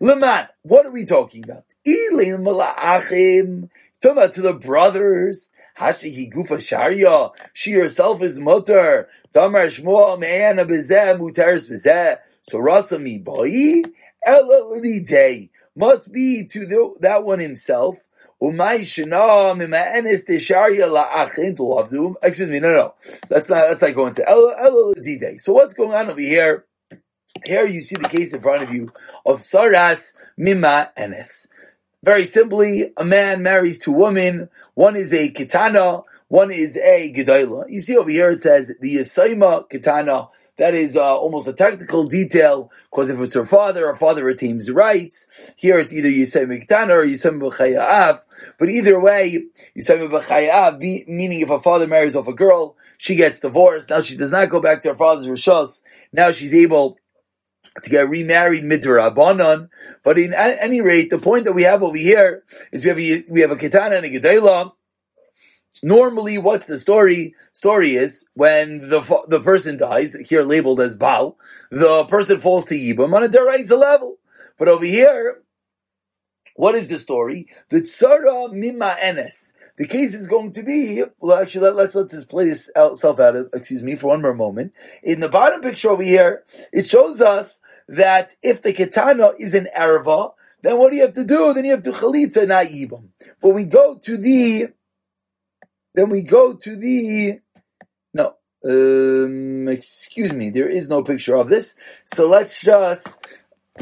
Leman, 0.00 0.46
what 0.62 0.86
are 0.86 0.92
we 0.92 1.04
talking 1.04 1.44
about? 1.44 1.64
Talking 1.84 3.68
about 4.02 4.32
to 4.32 4.40
the 4.40 4.54
brothers. 4.54 5.50
Hashi 5.76 6.30
gufa 6.30 6.58
sharia. 6.58 7.28
She 7.52 7.72
herself 7.72 8.22
is 8.22 8.40
mutter. 8.40 9.08
Damar 9.34 9.66
shmuel 9.66 10.18
me'ana 10.18 10.64
bezeh 10.64 11.18
mutaris 11.18 11.70
bezeh. 11.70 12.16
So 12.48 12.58
rasa 12.58 12.98
mi 12.98 13.18
boi 13.18 13.82
ela 14.24 15.48
must 15.76 16.10
be 16.10 16.44
to 16.46 16.66
the, 16.66 16.96
that 17.00 17.24
one 17.24 17.38
himself. 17.38 17.98
Umay 18.42 18.80
shana 18.80 19.54
mima'enes 19.54 20.26
de 20.26 20.38
sharia 20.38 20.86
la'achin 20.86 21.54
to 21.56 21.62
lavdum. 21.62 22.14
Excuse 22.22 22.48
me, 22.48 22.58
no, 22.60 22.70
no, 22.70 22.94
that's 23.28 23.50
not, 23.50 23.68
that's 23.68 23.82
not 23.82 23.94
going 23.94 24.14
to 24.14 24.26
ela 24.26 24.94
day. 24.94 25.36
So 25.36 25.52
what's 25.52 25.74
going 25.74 25.92
on 25.92 26.08
over 26.08 26.20
here? 26.20 26.64
Here 27.44 27.66
you 27.66 27.82
see 27.82 27.96
the 27.96 28.08
case 28.08 28.32
in 28.32 28.40
front 28.40 28.62
of 28.62 28.72
you 28.72 28.90
of 29.26 29.38
Saras 29.38 30.12
Mima 30.38 30.90
Enes. 30.98 31.48
Very 32.06 32.24
simply, 32.24 32.92
a 32.96 33.04
man 33.04 33.42
marries 33.42 33.80
two 33.80 33.90
women. 33.90 34.48
One 34.74 34.94
is 34.94 35.12
a 35.12 35.28
kitana, 35.28 36.04
one 36.28 36.52
is 36.52 36.76
a 36.76 37.12
gedayla. 37.12 37.64
You 37.68 37.80
see 37.80 37.96
over 37.96 38.08
here 38.08 38.30
it 38.30 38.42
says 38.42 38.72
the 38.80 38.98
Yisaima 38.98 39.68
kitana. 39.68 40.28
That 40.56 40.74
is 40.74 40.96
uh, 40.96 41.16
almost 41.16 41.48
a 41.48 41.52
technical 41.52 42.04
detail 42.04 42.70
because 42.92 43.10
if 43.10 43.18
it's 43.18 43.34
her 43.34 43.44
father, 43.44 43.88
her 43.88 43.96
father 43.96 44.24
retains 44.24 44.70
rights. 44.70 45.52
Here 45.56 45.80
it's 45.80 45.92
either 45.92 46.08
Yisaima 46.08 46.64
kitana 46.64 46.90
or 46.90 47.04
Yisaima 47.04 47.40
b'chayav. 47.40 48.20
But 48.60 48.70
either 48.70 49.00
way, 49.00 49.46
Yisaima 49.76 50.08
b'chayav, 50.08 51.08
meaning 51.08 51.40
if 51.40 51.50
a 51.50 51.58
father 51.58 51.88
marries 51.88 52.14
off 52.14 52.28
a 52.28 52.32
girl, 52.32 52.76
she 52.98 53.16
gets 53.16 53.40
divorced. 53.40 53.90
Now 53.90 54.00
she 54.00 54.16
does 54.16 54.30
not 54.30 54.48
go 54.48 54.60
back 54.60 54.82
to 54.82 54.90
her 54.90 54.94
father's 54.94 55.26
rishos. 55.26 55.82
Now 56.12 56.30
she's 56.30 56.54
able 56.54 56.98
to 57.82 57.90
get 57.90 58.08
remarried 58.08 58.64
midrabanan. 58.64 59.68
But 60.02 60.18
in 60.18 60.32
at 60.32 60.58
any 60.60 60.80
rate, 60.80 61.10
the 61.10 61.18
point 61.18 61.44
that 61.44 61.52
we 61.52 61.62
have 61.62 61.82
over 61.82 61.96
here 61.96 62.44
is 62.72 62.84
we 62.84 62.88
have 62.88 62.98
a, 62.98 63.24
we 63.30 63.40
have 63.40 63.50
a 63.50 63.56
ketana 63.56 63.96
and 63.96 64.06
a 64.06 64.10
gedela. 64.10 64.72
Normally, 65.82 66.38
what's 66.38 66.66
the 66.66 66.78
story? 66.78 67.34
Story 67.52 67.96
is 67.96 68.24
when 68.34 68.88
the 68.88 69.00
the 69.28 69.40
person 69.40 69.76
dies, 69.76 70.14
here 70.14 70.42
labeled 70.42 70.80
as 70.80 70.96
Baal, 70.96 71.36
the 71.70 72.04
person 72.04 72.38
falls 72.38 72.64
to 72.66 72.74
Yibam 72.74 73.14
on 73.14 73.22
a 73.22 73.28
deraisa 73.28 73.78
level. 73.78 74.16
But 74.58 74.68
over 74.68 74.86
here, 74.86 75.42
what 76.54 76.74
is 76.74 76.88
the 76.88 76.98
story? 76.98 77.48
The 77.68 77.82
tzara 77.82 78.52
mima 78.52 78.96
enes. 79.02 79.52
The 79.76 79.86
case 79.86 80.14
is 80.14 80.26
going 80.26 80.52
to 80.52 80.62
be, 80.62 81.02
well 81.20 81.38
actually 81.38 81.70
let, 81.70 81.88
us 81.88 81.94
let 81.94 82.08
this 82.08 82.24
play 82.24 82.46
itself 82.46 83.20
out, 83.20 83.36
of, 83.36 83.50
excuse 83.52 83.82
me, 83.82 83.94
for 83.94 84.06
one 84.08 84.22
more 84.22 84.34
moment. 84.34 84.72
In 85.02 85.20
the 85.20 85.28
bottom 85.28 85.60
picture 85.60 85.90
over 85.90 86.02
here, 86.02 86.44
it 86.72 86.86
shows 86.86 87.20
us 87.20 87.60
that 87.88 88.34
if 88.42 88.62
the 88.62 88.72
ketana 88.72 89.32
is 89.38 89.54
an 89.54 89.68
erva, 89.76 90.32
then 90.62 90.78
what 90.78 90.90
do 90.90 90.96
you 90.96 91.02
have 91.02 91.14
to 91.14 91.24
do? 91.24 91.52
Then 91.54 91.64
you 91.64 91.72
have 91.72 91.82
to 91.82 91.92
chalitza, 91.92 92.46
not. 92.46 93.02
But 93.40 93.50
we 93.50 93.64
go 93.64 93.96
to 93.96 94.16
the, 94.16 94.68
then 95.94 96.08
we 96.08 96.22
go 96.22 96.54
to 96.54 96.76
the, 96.76 97.40
no, 98.14 98.34
um, 98.64 99.68
excuse 99.68 100.32
me, 100.32 100.50
there 100.50 100.68
is 100.68 100.88
no 100.88 101.02
picture 101.02 101.36
of 101.36 101.48
this. 101.48 101.74
So 102.06 102.28
let's 102.28 102.62
just, 102.62 103.18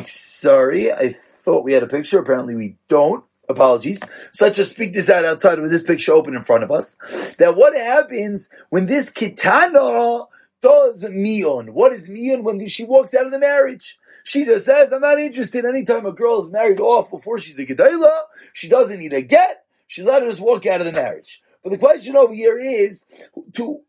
sorry, 0.04 0.92
I 0.92 1.14
thought 1.44 1.64
we 1.64 1.72
had 1.72 1.82
a 1.82 1.88
picture. 1.88 2.18
Apparently 2.18 2.54
we 2.54 2.76
don't. 2.88 3.24
Apologies. 3.46 4.00
So 4.32 4.46
let's 4.46 4.56
just 4.56 4.70
speak 4.70 4.94
this 4.94 5.10
out 5.10 5.26
outside 5.26 5.60
with 5.60 5.70
this 5.70 5.82
picture 5.82 6.12
open 6.12 6.34
in 6.34 6.40
front 6.40 6.64
of 6.64 6.70
us. 6.70 6.96
That 7.38 7.56
what 7.56 7.76
happens 7.76 8.48
when 8.70 8.86
this 8.86 9.10
kitana 9.10 10.26
does 10.64 11.04
mion. 11.04 11.70
What 11.70 11.92
is 11.92 12.08
mion 12.08 12.42
when 12.42 12.66
she 12.66 12.84
walks 12.84 13.12
out 13.12 13.26
of 13.26 13.32
the 13.32 13.38
marriage? 13.38 13.98
She 14.24 14.46
just 14.46 14.64
says, 14.64 14.90
I'm 14.92 15.02
not 15.02 15.18
interested. 15.18 15.66
Anytime 15.66 16.06
a 16.06 16.12
girl 16.12 16.42
is 16.42 16.50
married 16.50 16.80
off 16.80 17.10
before 17.10 17.38
she's 17.38 17.58
a 17.58 17.66
gedayla, 17.66 18.22
she 18.54 18.68
doesn't 18.68 18.98
need 18.98 19.12
a 19.12 19.20
get. 19.20 19.66
She's 19.86 20.06
allowed 20.06 20.20
to 20.20 20.30
just 20.30 20.40
walk 20.40 20.64
out 20.64 20.80
of 20.80 20.86
the 20.86 20.92
marriage. 20.92 21.42
But 21.62 21.70
the 21.70 21.78
question 21.78 22.16
over 22.16 22.32
here 22.32 22.58
is, 22.58 23.04
to 23.52 23.80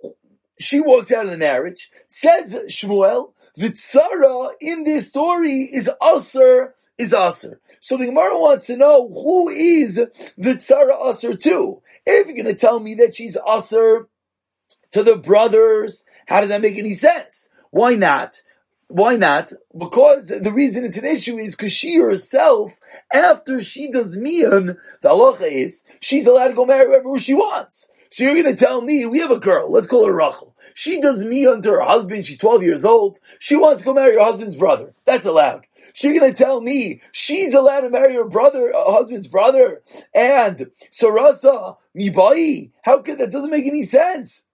she 0.60 0.82
walks 0.82 1.14
out 1.14 1.26
of 1.26 1.32
the 1.32 1.38
marriage, 1.38 1.90
says 2.08 2.54
Shmuel, 2.68 3.32
the 3.56 3.70
tzara 3.70 4.52
in 4.60 4.84
this 4.84 5.10
story 5.10 5.62
is 5.62 5.90
aser, 6.04 6.76
is 6.98 7.14
aser. 7.14 7.62
So 7.80 7.96
the 7.96 8.08
Gemara 8.08 8.38
wants 8.38 8.66
to 8.68 8.76
know 8.76 9.08
who 9.08 9.48
is 9.48 9.96
the 9.96 10.12
tzara 10.38 11.10
aser 11.10 11.36
to. 11.36 11.82
If 12.06 12.28
you're 12.28 12.36
going 12.36 12.54
to 12.54 12.54
tell 12.54 12.82
me 12.82 12.96
that 12.96 13.16
she's 13.16 13.38
aser 13.48 14.10
to 14.92 15.04
the 15.04 15.18
brothers 15.18 16.06
how 16.26 16.42
does 16.42 16.50
that 16.50 16.62
make 16.62 16.78
any 16.78 16.94
sense? 16.94 17.50
Why 17.72 17.96
not? 17.96 18.42
Why 18.88 19.16
not? 19.16 19.52
Because 19.78 20.28
the 20.28 20.52
reason 20.52 20.86
it's 20.86 20.98
an 20.98 21.06
issue 21.06 21.38
is 21.38 21.56
because 21.56 21.74
she 21.74 21.98
herself, 21.98 22.74
after 23.12 23.62
she 23.62 23.90
does 23.90 24.18
mian, 24.18 24.78
the 25.02 25.10
halacha 25.10 25.52
is 25.52 25.84
she's 26.00 26.28
allowed 26.28 26.50
to 26.50 26.54
go 26.54 26.66
marry 26.66 26.86
whoever 26.86 27.18
she 27.20 27.34
wants. 27.34 27.90
So 28.12 28.24
you're 28.24 28.42
going 28.42 28.56
to 28.56 28.66
tell 28.66 28.82
me 28.82 29.06
we 29.06 29.20
have 29.20 29.32
a 29.32 29.40
girl, 29.40 29.72
let's 29.72 29.88
call 29.88 30.06
her 30.06 30.16
Rachel. 30.16 30.56
She 30.74 31.02
does 31.02 31.26
mian 31.26 31.62
to 31.64 31.72
her 31.72 31.82
husband. 31.82 32.26
She's 32.26 32.38
12 32.38 32.64
years 32.64 32.86
old. 32.86 33.20
She 33.40 33.56
wants 33.56 33.82
to 33.82 33.86
go 33.86 33.94
marry 33.94 34.16
her 34.16 34.24
husband's 34.24 34.56
brother. 34.56 34.94
That's 35.06 35.26
allowed. 35.26 35.66
So 35.94 36.08
you're 36.08 36.20
going 36.20 36.34
to 36.34 36.44
tell 36.44 36.62
me 36.62 37.02
she's 37.12 37.54
allowed 37.54 37.82
to 37.82 37.90
marry 37.90 38.16
her 38.16 38.26
brother, 38.26 38.68
her 38.68 38.92
husband's 38.92 39.28
brother, 39.28 39.82
and 40.14 40.70
Sarasa 40.92 41.78
Mibai? 41.98 42.72
How 42.84 43.02
could 43.02 43.18
that 43.18 43.32
doesn't 43.32 43.50
make 43.50 43.66
any 43.66 43.84
sense? 43.84 44.46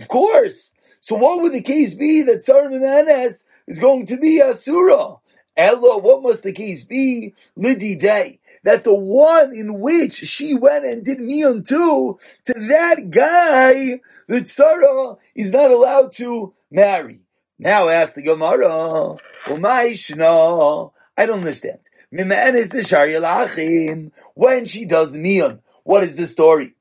Of 0.00 0.08
course. 0.08 0.74
So 1.00 1.14
what 1.14 1.42
would 1.42 1.52
the 1.52 1.60
case 1.62 1.94
be 1.94 2.22
that 2.22 2.42
Sarah 2.42 2.68
Mimanes 2.68 3.44
is 3.66 3.78
going 3.78 4.06
to 4.06 4.16
be 4.16 4.40
Asura? 4.40 5.16
Ella, 5.56 5.98
what 5.98 6.22
must 6.22 6.42
the 6.42 6.52
case 6.52 6.84
be? 6.84 7.34
Lidi 7.54 7.96
Day. 7.96 8.40
That 8.62 8.84
the 8.84 8.94
one 8.94 9.54
in 9.54 9.80
which 9.80 10.14
she 10.14 10.54
went 10.54 10.86
and 10.86 11.04
did 11.04 11.18
mion 11.18 11.66
to, 11.68 12.18
to 12.46 12.52
that 12.68 13.10
guy, 13.10 14.00
that 14.26 14.48
Sarah 14.48 15.16
is 15.34 15.52
not 15.52 15.70
allowed 15.70 16.12
to 16.12 16.54
marry. 16.70 17.20
Now 17.58 17.88
ask 17.88 18.14
the 18.14 18.22
Gemara, 18.22 19.16
I 19.46 21.26
don't 21.26 21.38
understand. 21.40 21.80
Mimanes 22.12 22.70
the 22.70 22.82
Shari 22.82 24.10
When 24.34 24.64
she 24.64 24.84
does 24.86 25.16
mion, 25.16 25.60
what 25.84 26.04
is 26.04 26.16
the 26.16 26.26
story? 26.26 26.74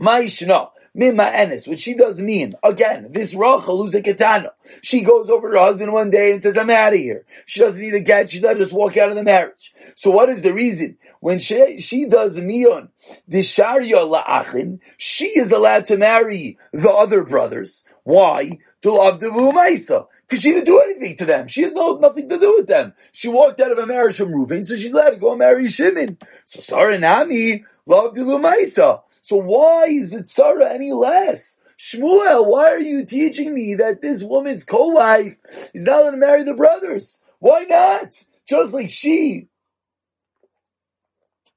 Ma'ishna. 0.00 0.70
Mima 0.94 1.24
Enes, 1.24 1.66
what 1.66 1.78
she 1.78 1.94
does 1.94 2.20
mean, 2.20 2.54
again, 2.62 3.08
this 3.12 3.34
Rachel 3.34 3.82
who's 3.82 3.94
a 3.94 4.02
Ketana, 4.02 4.50
she 4.82 5.02
goes 5.02 5.30
over 5.30 5.50
to 5.50 5.58
her 5.58 5.64
husband 5.64 5.90
one 5.92 6.10
day 6.10 6.32
and 6.32 6.42
says, 6.42 6.56
I'm 6.58 6.68
out 6.68 6.92
of 6.92 6.98
here. 6.98 7.24
She 7.46 7.60
doesn't 7.60 7.80
need 7.80 7.94
a 7.94 8.00
get, 8.00 8.30
she 8.30 8.40
let 8.40 8.60
us 8.60 8.72
walk 8.72 8.98
out 8.98 9.08
of 9.08 9.14
the 9.14 9.24
marriage. 9.24 9.72
So 9.94 10.10
what 10.10 10.28
is 10.28 10.42
the 10.42 10.52
reason? 10.52 10.98
When 11.20 11.38
she, 11.38 11.80
she 11.80 12.04
does 12.04 12.36
Mion, 12.38 12.90
the 13.26 13.42
Sharia 13.42 13.98
La'achin, 13.98 14.80
she 14.98 15.28
is 15.28 15.50
allowed 15.50 15.86
to 15.86 15.96
marry 15.96 16.58
the 16.72 16.90
other 16.90 17.24
brothers. 17.24 17.84
Why? 18.04 18.58
To 18.82 18.92
love 18.92 19.20
the 19.20 19.28
Maisa. 19.28 20.06
Because 20.28 20.42
she 20.42 20.52
didn't 20.52 20.66
do 20.66 20.80
anything 20.80 21.16
to 21.16 21.24
them. 21.24 21.46
She 21.46 21.62
had 21.62 21.74
no, 21.74 21.94
nothing 21.96 22.28
to 22.28 22.38
do 22.38 22.56
with 22.56 22.66
them. 22.66 22.92
She 23.12 23.28
walked 23.28 23.60
out 23.60 23.72
of 23.72 23.78
a 23.78 23.86
marriage 23.86 24.16
from 24.16 24.32
Reuven, 24.32 24.66
so 24.66 24.74
she's 24.74 24.92
allowed 24.92 25.10
to 25.10 25.16
go 25.16 25.36
marry 25.36 25.68
Shimon. 25.68 26.18
So 26.44 26.96
Nami 26.96 27.64
loved 27.86 28.16
the 28.16 28.22
Lumaisa. 28.22 29.02
So 29.32 29.38
why 29.38 29.84
is 29.84 30.10
the 30.10 30.18
tzara 30.18 30.70
any 30.70 30.92
less 30.92 31.58
Shmuel, 31.78 32.46
why 32.46 32.66
are 32.66 32.78
you 32.78 33.06
teaching 33.06 33.54
me 33.54 33.74
that 33.76 34.02
this 34.02 34.22
woman's 34.22 34.62
co-wife 34.62 35.38
is 35.72 35.86
not 35.86 36.02
going 36.02 36.12
to 36.12 36.18
marry 36.18 36.42
the 36.42 36.52
brothers? 36.52 37.22
Why 37.38 37.64
not? 37.64 38.26
Just 38.46 38.74
like 38.74 38.90
she 38.90 39.48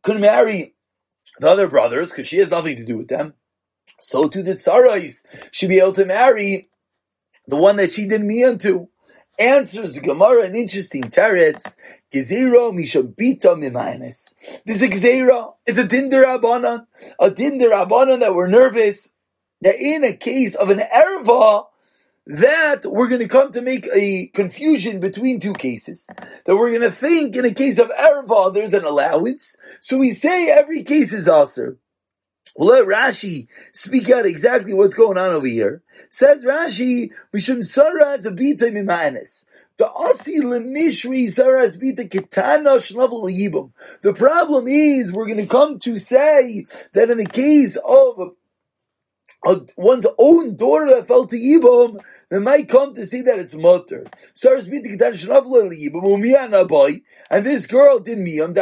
could 0.03 0.22
marry 0.22 0.74
the 1.39 1.50
other 1.50 1.67
brothers 1.67 2.12
because 2.12 2.27
she 2.27 2.38
has 2.38 2.50
nothing 2.50 2.77
to 2.77 2.86
do 2.86 3.00
with 3.00 3.10
them. 3.10 3.34
So 4.00 4.29
too 4.29 4.41
the 4.41 4.53
tsarais 4.53 5.25
should 5.51 5.67
be 5.67 5.79
able 5.79 5.91
to 5.91 6.05
marry 6.05 6.70
the 7.46 7.58
one 7.58 7.75
that 7.75 7.91
she 7.91 8.08
didn't 8.08 8.27
me 8.27 8.41
into. 8.41 8.88
Answers 9.38 9.96
the 9.96 10.00
Gemara 10.00 10.44
an 10.44 10.55
interesting 10.55 11.03
teretz. 11.03 11.75
Gezira 12.15 12.72
mishabita 12.72 13.57
mimanes. 13.60 14.34
This 14.65 14.77
is 14.77 14.84
a 14.84 14.88
gezira. 14.88 15.53
It's 15.65 15.77
a 15.77 15.84
dinder 15.84 16.24
abanan. 16.24 16.88
A 17.19 17.29
dinder 17.29 17.72
abanan 17.72 18.22
that 18.22 18.34
we're 18.34 18.48
nervous 18.48 19.12
that 19.60 19.75
in 19.75 20.05
a 20.05 20.13
case 20.13 20.55
of 20.55 20.69
an 20.69 20.79
erva, 20.79 21.65
that 22.27 22.86
we're 22.86 23.10
going 23.10 23.19
to 23.19 23.27
come 23.27 23.51
to 23.51 23.62
make 23.62 23.89
a 23.93 24.27
confusion 24.27 25.01
between 25.01 25.41
two 25.41 25.53
cases. 25.53 26.10
That 26.45 26.55
we're 26.55 26.69
going 26.69 26.81
to 26.81 26.91
think 26.91 27.36
in 27.36 27.43
a 27.43 27.53
case 27.53 27.79
of 27.79 27.89
erva, 27.89 28.53
there's 28.53 28.74
an 28.74 28.86
allowance. 28.86 29.57
So 29.81 29.98
we 29.98 30.13
say 30.13 30.50
every 30.50 30.84
case 30.84 31.12
is 31.12 31.27
aser. 31.27 31.77
We'll 32.57 32.69
let 32.69 32.85
Rashi 32.85 33.47
speak 33.74 34.09
out 34.09 34.25
exactly 34.25 34.74
what's 34.74 34.93
going 34.93 35.17
on 35.17 35.31
over 35.31 35.47
here. 35.47 35.83
Says 36.09 36.45
Rashi, 36.45 37.12
Mishum 37.33 37.65
Sarah 37.65 38.17
Zabita 38.17 38.71
Mimanis. 38.71 39.45
The 39.77 39.89
Asi 39.89 40.39
Lemishri 40.39 41.29
Sarah 41.29 41.67
Zabita 41.67 42.09
Kitana 42.09 42.77
Shnavul 42.77 43.29
Yibum. 43.29 43.71
The 44.01 44.13
problem 44.13 44.69
is, 44.69 45.12
we're 45.12 45.25
going 45.25 45.39
to 45.39 45.47
come 45.47 45.79
to 45.79 45.97
say 45.97 46.65
that 46.93 47.09
in 47.09 47.17
the 47.17 47.25
case 47.25 47.75
of 47.75 48.31
one's 49.77 50.08
own 50.18 50.56
daughter 50.56 50.88
that 50.88 51.08
fell 51.08 51.27
to 51.27 51.36
Yibam, 51.36 52.00
they 52.30 52.39
might 52.39 52.68
come 52.70 52.94
to 52.96 53.06
see 53.06 53.22
that 53.22 53.39
it's 53.39 53.56
mother. 53.56 54.06
mutter. 54.44 54.62
And 57.30 57.46
this 57.46 57.68
girl 57.68 58.00
did 58.00 58.18
um, 58.18 58.25
miyam. 58.25 58.54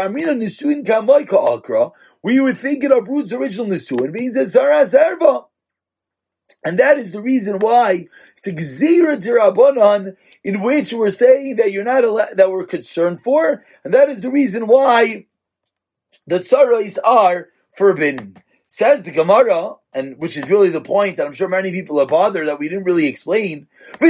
We 2.21 2.39
were 2.39 2.53
thinking 2.53 2.91
of 2.91 3.07
Ruth's 3.07 3.31
original 3.33 3.67
nisuin 3.67 4.11
means 4.11 4.35
that 4.35 4.49
Sarah 4.49 4.85
Serva. 4.85 5.45
And 6.65 6.79
that 6.79 6.97
is 6.97 7.11
the 7.11 7.21
reason 7.21 7.59
why 7.59 8.07
a 8.45 8.49
gzira 8.49 9.17
dirabanan 9.17 10.15
in 10.43 10.61
which 10.61 10.93
we're 10.93 11.09
saying 11.09 11.57
that 11.57 11.71
you're 11.71 11.83
not 11.83 12.03
allowed, 12.03 12.37
that 12.37 12.51
we're 12.51 12.65
concerned 12.65 13.21
for, 13.21 13.63
and 13.83 13.93
that 13.93 14.09
is 14.09 14.21
the 14.21 14.29
reason 14.29 14.67
why 14.67 15.27
the 16.27 16.39
tsarais 16.39 16.97
are 17.03 17.49
forbidden. 17.71 18.37
Says 18.67 19.03
the 19.03 19.11
Gemara, 19.11 19.75
and 19.95 20.17
which 20.17 20.37
is 20.37 20.49
really 20.49 20.69
the 20.69 20.81
point 20.81 21.17
that 21.17 21.27
I'm 21.27 21.33
sure 21.33 21.47
many 21.47 21.71
people 21.71 21.99
are 21.99 22.05
bothered 22.05 22.47
that 22.47 22.59
we 22.59 22.69
didn't 22.69 22.85
really 22.85 23.07
explain. 23.07 23.67
But 23.99 24.09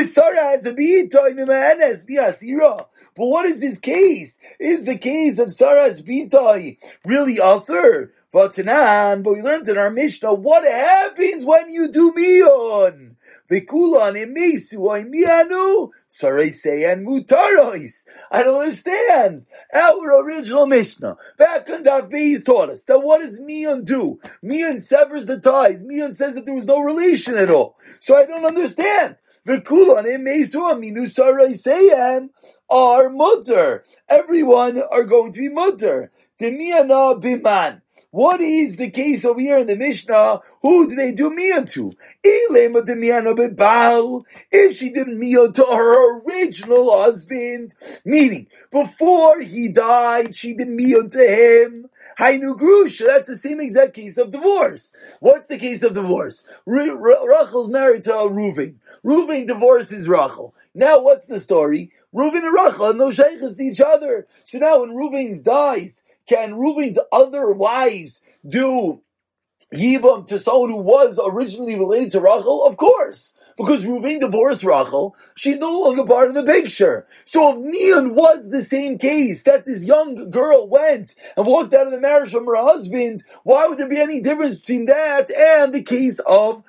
what 3.27 3.45
is 3.45 3.59
this 3.59 3.79
case? 3.79 4.37
Is 4.59 4.85
the 4.85 4.97
case 4.97 5.39
of 5.39 5.51
Sarah's 5.51 6.01
Bitai 6.01 6.77
really 7.05 7.37
Aser? 7.43 8.11
But 8.31 8.57
we 8.57 9.41
learned 9.41 9.69
in 9.69 9.77
our 9.77 9.91
Mishnah 9.91 10.33
what 10.33 10.63
happens 10.63 11.45
when 11.45 11.69
you 11.69 11.91
do 11.91 12.11
Mion. 12.11 13.12
Vikulan 13.49 14.15
emisu 14.15 14.79
oimianu 14.79 15.89
and 16.23 17.07
mutarois. 17.07 18.05
I 18.31 18.43
don't 18.43 18.61
understand. 18.61 19.45
Our 19.73 20.23
original 20.23 20.67
Mishnah, 20.67 21.17
back 21.37 21.69
on 21.69 21.83
Daf 21.83 22.45
taught 22.45 22.69
us 22.69 22.83
that 22.85 22.99
what 22.99 23.21
does 23.21 23.39
Mion 23.39 23.83
do? 23.83 24.19
Mion 24.43 24.79
severs 24.79 25.25
the 25.25 25.39
ties. 25.39 25.83
Mion 25.83 26.13
says 26.13 26.35
that 26.35 26.45
there 26.45 26.55
was 26.55 26.65
no 26.65 26.79
relation 26.79 27.35
at 27.35 27.49
all. 27.49 27.77
So 27.99 28.15
I 28.15 28.25
don't 28.25 28.45
understand. 28.45 29.17
Vikulan 29.47 30.05
emisu 30.05 30.71
aminu 30.71 31.09
sarai 31.09 32.29
are 32.69 33.09
mutter. 33.09 33.83
Everyone 34.07 34.81
are 34.91 35.03
going 35.03 35.33
to 35.33 35.39
be 35.39 35.49
mutter. 35.49 36.11
Demiana 36.39 37.21
biman. 37.21 37.82
What 38.13 38.41
is 38.41 38.75
the 38.75 38.91
case 38.91 39.25
over 39.25 39.39
here 39.39 39.57
in 39.57 39.65
the 39.65 39.75
Mishnah? 39.75 40.41
Who 40.61 40.87
do 40.87 40.93
they 40.93 41.13
do 41.13 41.31
miyan 41.31 41.67
to? 41.71 41.95
If 44.51 44.75
she 44.77 44.91
did 44.91 45.07
miyan 45.07 45.55
to 45.55 45.63
her 45.63 46.19
original 46.19 46.95
husband, 46.95 47.73
meaning 48.05 48.45
before 48.69 49.41
he 49.41 49.69
died, 49.69 50.35
she 50.35 50.53
did 50.53 50.67
miyan 50.67 51.11
to 51.11 51.23
him. 51.27 51.89
Hainu 52.19 52.55
grusha. 52.55 53.07
That's 53.07 53.29
the 53.29 53.35
same 53.35 53.59
exact 53.59 53.95
case 53.95 54.19
of 54.19 54.29
divorce. 54.29 54.93
What's 55.19 55.47
the 55.47 55.57
case 55.57 55.81
of 55.81 55.93
divorce? 55.93 56.43
Rachel's 56.67 57.69
married 57.69 58.03
to 58.03 58.11
Reuven. 58.11 58.75
Reuven 59.03 59.47
divorces 59.47 60.07
Rachel. 60.07 60.53
Now, 60.75 61.01
what's 61.01 61.25
the 61.25 61.39
story? 61.39 61.91
Reuven 62.13 62.45
and 62.45 62.53
Rachel 62.53 62.93
no 62.93 63.09
shaykhs 63.09 63.55
to 63.55 63.63
each 63.63 63.81
other. 63.81 64.27
So 64.43 64.59
now, 64.59 64.81
when 64.81 64.91
Reuven 64.91 65.43
dies, 65.43 66.03
can 66.27 66.53
Reuven's 66.53 66.99
other 67.11 67.51
wives 67.51 68.21
do 68.47 69.01
Yibam 69.73 70.27
to 70.27 70.39
someone 70.39 70.69
who 70.69 70.77
was 70.77 71.19
originally 71.23 71.75
related 71.75 72.11
to 72.11 72.21
Rachel? 72.21 72.65
Of 72.65 72.77
course. 72.77 73.33
Because 73.55 73.85
Reuven 73.85 74.19
divorced 74.19 74.63
Rachel, 74.63 75.15
she's 75.35 75.57
no 75.57 75.81
longer 75.81 76.03
part 76.05 76.29
of 76.29 76.33
the 76.33 76.43
picture. 76.43 77.05
So 77.25 77.51
if 77.53 77.59
Neon 77.59 78.15
was 78.15 78.49
the 78.49 78.61
same 78.61 78.97
case, 78.97 79.43
that 79.43 79.65
this 79.65 79.85
young 79.85 80.31
girl 80.31 80.67
went 80.67 81.13
and 81.37 81.45
walked 81.45 81.73
out 81.73 81.85
of 81.85 81.91
the 81.91 81.99
marriage 81.99 82.31
from 82.31 82.47
her 82.47 82.55
husband, 82.55 83.23
why 83.43 83.67
would 83.67 83.77
there 83.77 83.87
be 83.87 83.99
any 83.99 84.21
difference 84.21 84.57
between 84.57 84.85
that 84.85 85.29
and 85.31 85.71
the 85.71 85.83
case 85.83 86.19
of 86.19 86.63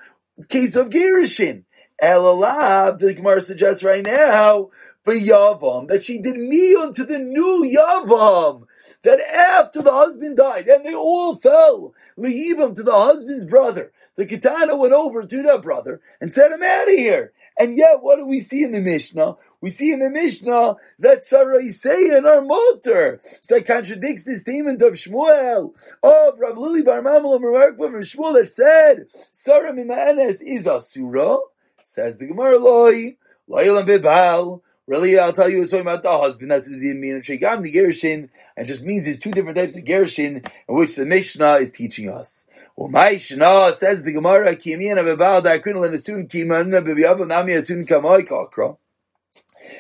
case 0.49 0.77
of 0.77 0.91
Gerushin? 0.91 1.65
Elalab, 2.03 2.99
the 2.99 3.15
Gemara 3.15 3.41
suggests 3.41 3.85
right 3.85 4.05
now, 4.05 4.69
but 5.05 5.15
Yavam, 5.15 5.89
that 5.89 6.03
she 6.03 6.21
did 6.21 6.35
Mion 6.35 6.95
to 6.97 7.05
the 7.05 7.19
new 7.19 7.65
Yavam 7.65 8.65
that 9.05 9.21
after 9.21 9.83
the 9.83 9.93
husband 9.93 10.37
died, 10.37 10.67
and 10.69 10.85
they 10.85 10.95
all 10.95 11.37
fell, 11.37 11.95
Leibim 12.19 12.75
to 12.75 12.83
the 12.83 12.93
husband's 12.93 13.45
brother, 13.45 13.93
the 14.17 14.27
Katana 14.27 14.77
went 14.77 14.93
over 14.93 15.25
to 15.25 15.43
that 15.43 15.63
brother 15.63 16.01
and 16.21 16.33
said, 16.33 16.53
I'm 16.53 16.63
out 16.63 16.89
of 16.89 16.95
here. 16.95 17.33
And 17.59 17.77
yet, 17.77 18.03
what 18.03 18.17
do 18.17 18.27
we 18.27 18.41
see 18.41 18.65
in 18.65 18.73
the 18.73 18.81
Mishnah? 18.81 19.37
We 19.61 19.71
see 19.71 19.93
in 19.93 20.01
the 20.01 20.11
Mishnah 20.11 20.77
that 20.99 21.25
Sarah 21.25 21.59
Isaiah 21.59 22.25
our 22.25 22.43
motor. 22.43 23.21
So 23.43 23.57
it 23.57 23.67
contradicts 23.67 24.25
the 24.25 24.37
statement 24.37 24.83
of 24.83 24.95
Shmuel, 24.95 25.75
of 26.03 26.39
Rav 26.39 26.59
Lili 26.59 26.83
Bar 26.83 27.03
Mamal 27.03 27.37
and 27.37 28.05
Shmuel 28.05 28.35
that 28.35 28.51
said, 28.51 29.07
Sarah 29.31 29.73
Mimaenes 29.73 30.41
is 30.41 30.67
Asura. 30.67 31.39
Says 31.83 32.19
the 32.19 32.27
Gemara, 32.27 32.59
Loi, 32.59 33.17
Loilam 33.49 33.87
Bibal, 33.87 34.63
Really, 34.87 35.19
I'll 35.19 35.33
tell 35.33 35.49
you, 35.49 35.63
it's 35.63 35.71
talking 35.71 35.87
about 35.87 36.03
the 36.03 36.19
husband. 36.19 36.51
That's 36.51 36.69
what 36.69 36.79
it 36.79 36.97
means. 36.97 37.27
Shegam 37.27 37.63
the 37.63 37.73
Gerushin, 37.73 38.29
and 38.55 38.67
just 38.67 38.83
means 38.85 39.07
there's 39.07 39.19
two 39.19 39.31
different 39.31 39.57
types 39.57 39.77
of 39.77 39.85
Gerushin 39.85 40.47
in 40.69 40.75
which 40.75 40.97
the 40.97 41.07
Mishnah 41.07 41.55
is 41.55 41.73
teaching 41.73 42.11
us. 42.11 42.47
Umay 42.79 43.15
Shana 43.15 43.73
says 43.73 44.03
the 44.03 44.13
Gemara, 44.13 44.55
Kimiyan 44.57 44.99
Abibal, 44.99 45.43
Dakunal, 45.43 45.87
and 45.87 45.95
Asun 45.95 46.29
Kiman, 46.29 46.71
Bibiyav, 46.85 47.27
Nami 47.27 47.53
Asun 47.53 47.89
Kamai 47.89 48.29
Kakra. 48.29 48.77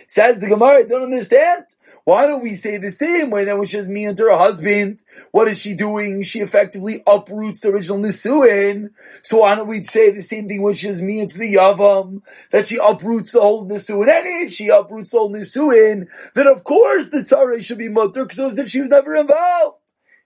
Says 0.06 0.38
the 0.38 0.48
Gemara, 0.48 0.78
I 0.78 0.82
don't 0.84 1.04
understand. 1.04 1.64
Why 2.04 2.26
don't 2.26 2.42
we 2.42 2.54
say 2.54 2.76
the 2.76 2.90
same 2.90 3.30
way 3.30 3.44
that 3.44 3.56
when 3.56 3.66
she 3.66 3.78
has 3.78 3.88
me 3.88 4.04
and 4.04 4.18
her 4.18 4.36
husband? 4.36 5.02
What 5.32 5.48
is 5.48 5.58
she 5.58 5.74
doing? 5.74 6.22
She 6.22 6.40
effectively 6.40 7.02
uproots 7.06 7.60
the 7.60 7.68
original 7.70 7.98
Nisuin. 7.98 8.90
So 9.22 9.38
why 9.38 9.54
don't 9.54 9.68
we 9.68 9.84
say 9.84 10.10
the 10.10 10.20
same 10.20 10.46
thing 10.46 10.62
when 10.62 10.74
she 10.74 10.88
has 10.88 11.00
me 11.00 11.20
into 11.20 11.38
the 11.38 11.54
Yavam? 11.54 12.22
That 12.50 12.66
she 12.66 12.78
uproots 12.82 13.32
the 13.32 13.40
whole 13.40 13.66
Nisuin. 13.66 14.08
And 14.08 14.26
if 14.46 14.52
she 14.52 14.68
uproots 14.68 15.10
the 15.10 15.18
whole 15.18 15.30
Nisuin, 15.30 16.08
then 16.34 16.46
of 16.46 16.64
course 16.64 17.08
the 17.08 17.22
Sarah 17.22 17.62
should 17.62 17.78
be 17.78 17.88
mutter, 17.88 18.24
because 18.24 18.38
as 18.38 18.58
if 18.58 18.68
she 18.68 18.80
was 18.80 18.90
never 18.90 19.14
involved 19.14 19.78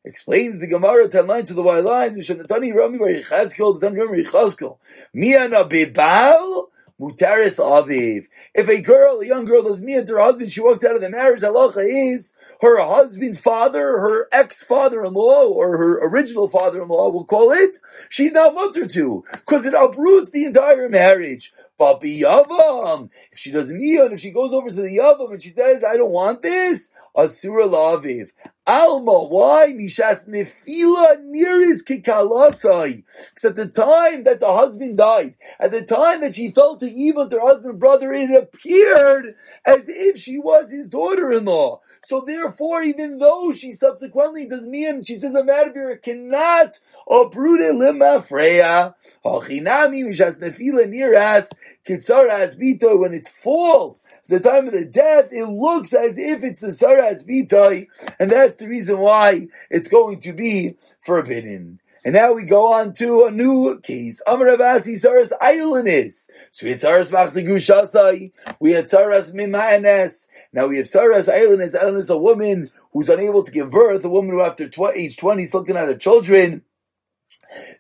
explains 0.05 0.59
the 0.59 0.66
Gemara 0.66 1.09
ten 1.09 1.27
lines 1.27 1.49
to 1.49 1.55
the 1.55 1.62
white 1.62 1.85
lines. 1.85 2.16
Mishnatani 2.16 2.75
Rami 2.75 2.99
Bar 2.99 3.09
Yechazkel, 3.09 3.79
the 3.79 3.88
Tani 3.88 4.01
Rami 4.01 4.25
Yechazkel. 4.25 4.79
Miana 5.14 5.64
bebal 5.64 6.68
Mutaris 7.01 7.59
Aviv. 7.59 8.27
If 8.55 8.69
a 8.69 8.81
girl, 8.81 9.21
a 9.21 9.27
young 9.27 9.45
girl, 9.45 9.63
does 9.63 9.81
me 9.81 9.95
and 9.95 10.09
her 10.09 10.19
husband, 10.19 10.51
she 10.51 10.61
walks 10.61 10.85
out 10.85 10.97
of 10.97 11.01
the 11.01 11.11
marriage, 11.11 11.43
halacha 11.43 11.85
is 12.15 12.35
her 12.61 12.81
husband's 12.81 13.39
father, 13.39 13.99
her 13.99 14.29
ex-father-in-law, 14.33 15.47
or 15.47 15.77
her 15.79 15.99
original 16.09 16.49
father-in-law, 16.49 17.11
we'll 17.11 17.25
call 17.25 17.53
it, 17.53 17.79
she's 18.09 18.33
not 18.33 18.55
mutter 18.55 18.87
to, 18.87 19.25
because 19.31 19.65
it 19.65 19.75
uproots 19.75 20.31
the 20.31 20.45
entire 20.45 20.89
marriage. 20.89 21.53
But 21.79 22.01
yavam, 22.01 23.11
if 23.31 23.39
she 23.39 23.53
does 23.53 23.71
miyan, 23.71 24.13
if 24.13 24.21
she 24.21 24.33
goes 24.33 24.53
over 24.53 24.69
to 24.69 24.75
the 24.75 24.99
yavam 24.99 25.31
and 25.31 25.43
she 25.43 25.51
says, 25.51 25.85
I 25.85 25.97
don't 25.97 26.11
want 26.11 26.43
this, 26.43 26.91
asura 27.17 27.69
laviv. 27.69 28.31
Alma, 28.69 29.25
why? 29.25 29.73
Mishas 29.73 30.29
nefila 30.29 31.23
nearest 31.23 31.89
kikalasai. 31.89 33.03
Because 33.35 33.45
at 33.45 33.57
the 33.57 33.67
time 33.67 34.25
that 34.25 34.41
the 34.41 34.53
husband 34.53 34.99
died, 34.99 35.37
at 35.59 35.71
the 35.71 35.83
time 35.83 36.21
that 36.21 36.35
she 36.35 36.51
fell 36.51 36.77
to 36.77 36.87
even 36.91 37.31
to 37.31 37.37
her 37.37 37.47
husband 37.47 37.79
brother, 37.79 38.13
it 38.13 38.31
appeared 38.31 39.37
as 39.65 39.89
if 39.89 40.19
she 40.19 40.39
was 40.39 40.71
his 40.71 40.91
daughter-in-law. 40.91 41.81
So 42.05 42.21
therefore, 42.21 42.83
even 42.83 43.19
though 43.19 43.55
she 43.55 43.73
subsequently 43.73 44.47
does 44.47 44.67
mean, 44.67 45.03
she 45.03 45.17
says 45.17 45.35
a 45.35 45.45
matter 45.45 45.99
cannot 46.03 46.79
uproot 47.11 47.63
it 47.63 47.75
lima 47.75 48.21
freya. 48.21 48.95
Hachinami 49.25 50.05
mishas 50.05 50.39
nefila 50.39 50.89
nearest 50.89 51.55
kitzaras 51.88 52.59
bito 52.61 53.01
when 53.01 53.14
it 53.14 53.27
falls 53.27 54.03
the 54.29 54.40
time 54.40 54.66
of 54.66 54.72
the 54.72 54.85
death, 54.85 55.29
it 55.33 55.46
looks 55.46 55.92
as 55.92 56.18
if 56.18 56.44
it's 56.44 56.61
the 56.61 56.68
saras 56.68 57.27
bitoy, 57.27 57.87
and 58.18 58.31
that's 58.31 58.59
the 58.59 58.68
reason 58.68 58.98
why 58.98 59.48
it's 59.70 59.88
going 59.88 60.20
to 60.20 60.33
be 60.33 60.77
forbidden. 61.01 61.81
And 62.05 62.14
now 62.14 62.33
we 62.33 62.44
go 62.44 62.72
on 62.72 62.92
to 62.94 63.24
a 63.24 63.31
new 63.31 63.81
case. 63.81 64.22
Amar 64.27 64.46
Abasi 64.46 64.94
Saras 64.94 65.33
Ailanis. 65.42 66.29
So 66.51 66.64
we 66.64 66.70
had 66.70 66.81
Saras 66.81 67.11
Machzigushasai. 67.11 68.33
We 68.61 68.72
had 68.72 68.87
Saras 68.87 69.35
Mimanes. 69.35 70.27
Now 70.53 70.68
we 70.68 70.79
have 70.79 70.87
Saras 70.87 71.29
Ailanis. 71.29 71.74
Ailanis 71.79 71.98
is 71.98 72.11
a 72.11 72.16
woman 72.16 72.70
who's 72.92 73.09
unable 73.09 73.42
to 73.42 73.51
give 73.51 73.70
birth, 73.70 74.05
a 74.05 74.09
woman 74.09 74.31
who 74.31 74.42
after 74.42 74.68
tw- 74.68 74.94
age 74.94 75.16
20 75.18 75.42
is 75.42 75.53
looking 75.53 75.77
at 75.77 75.88
her 75.88 75.96
children. 75.96 76.62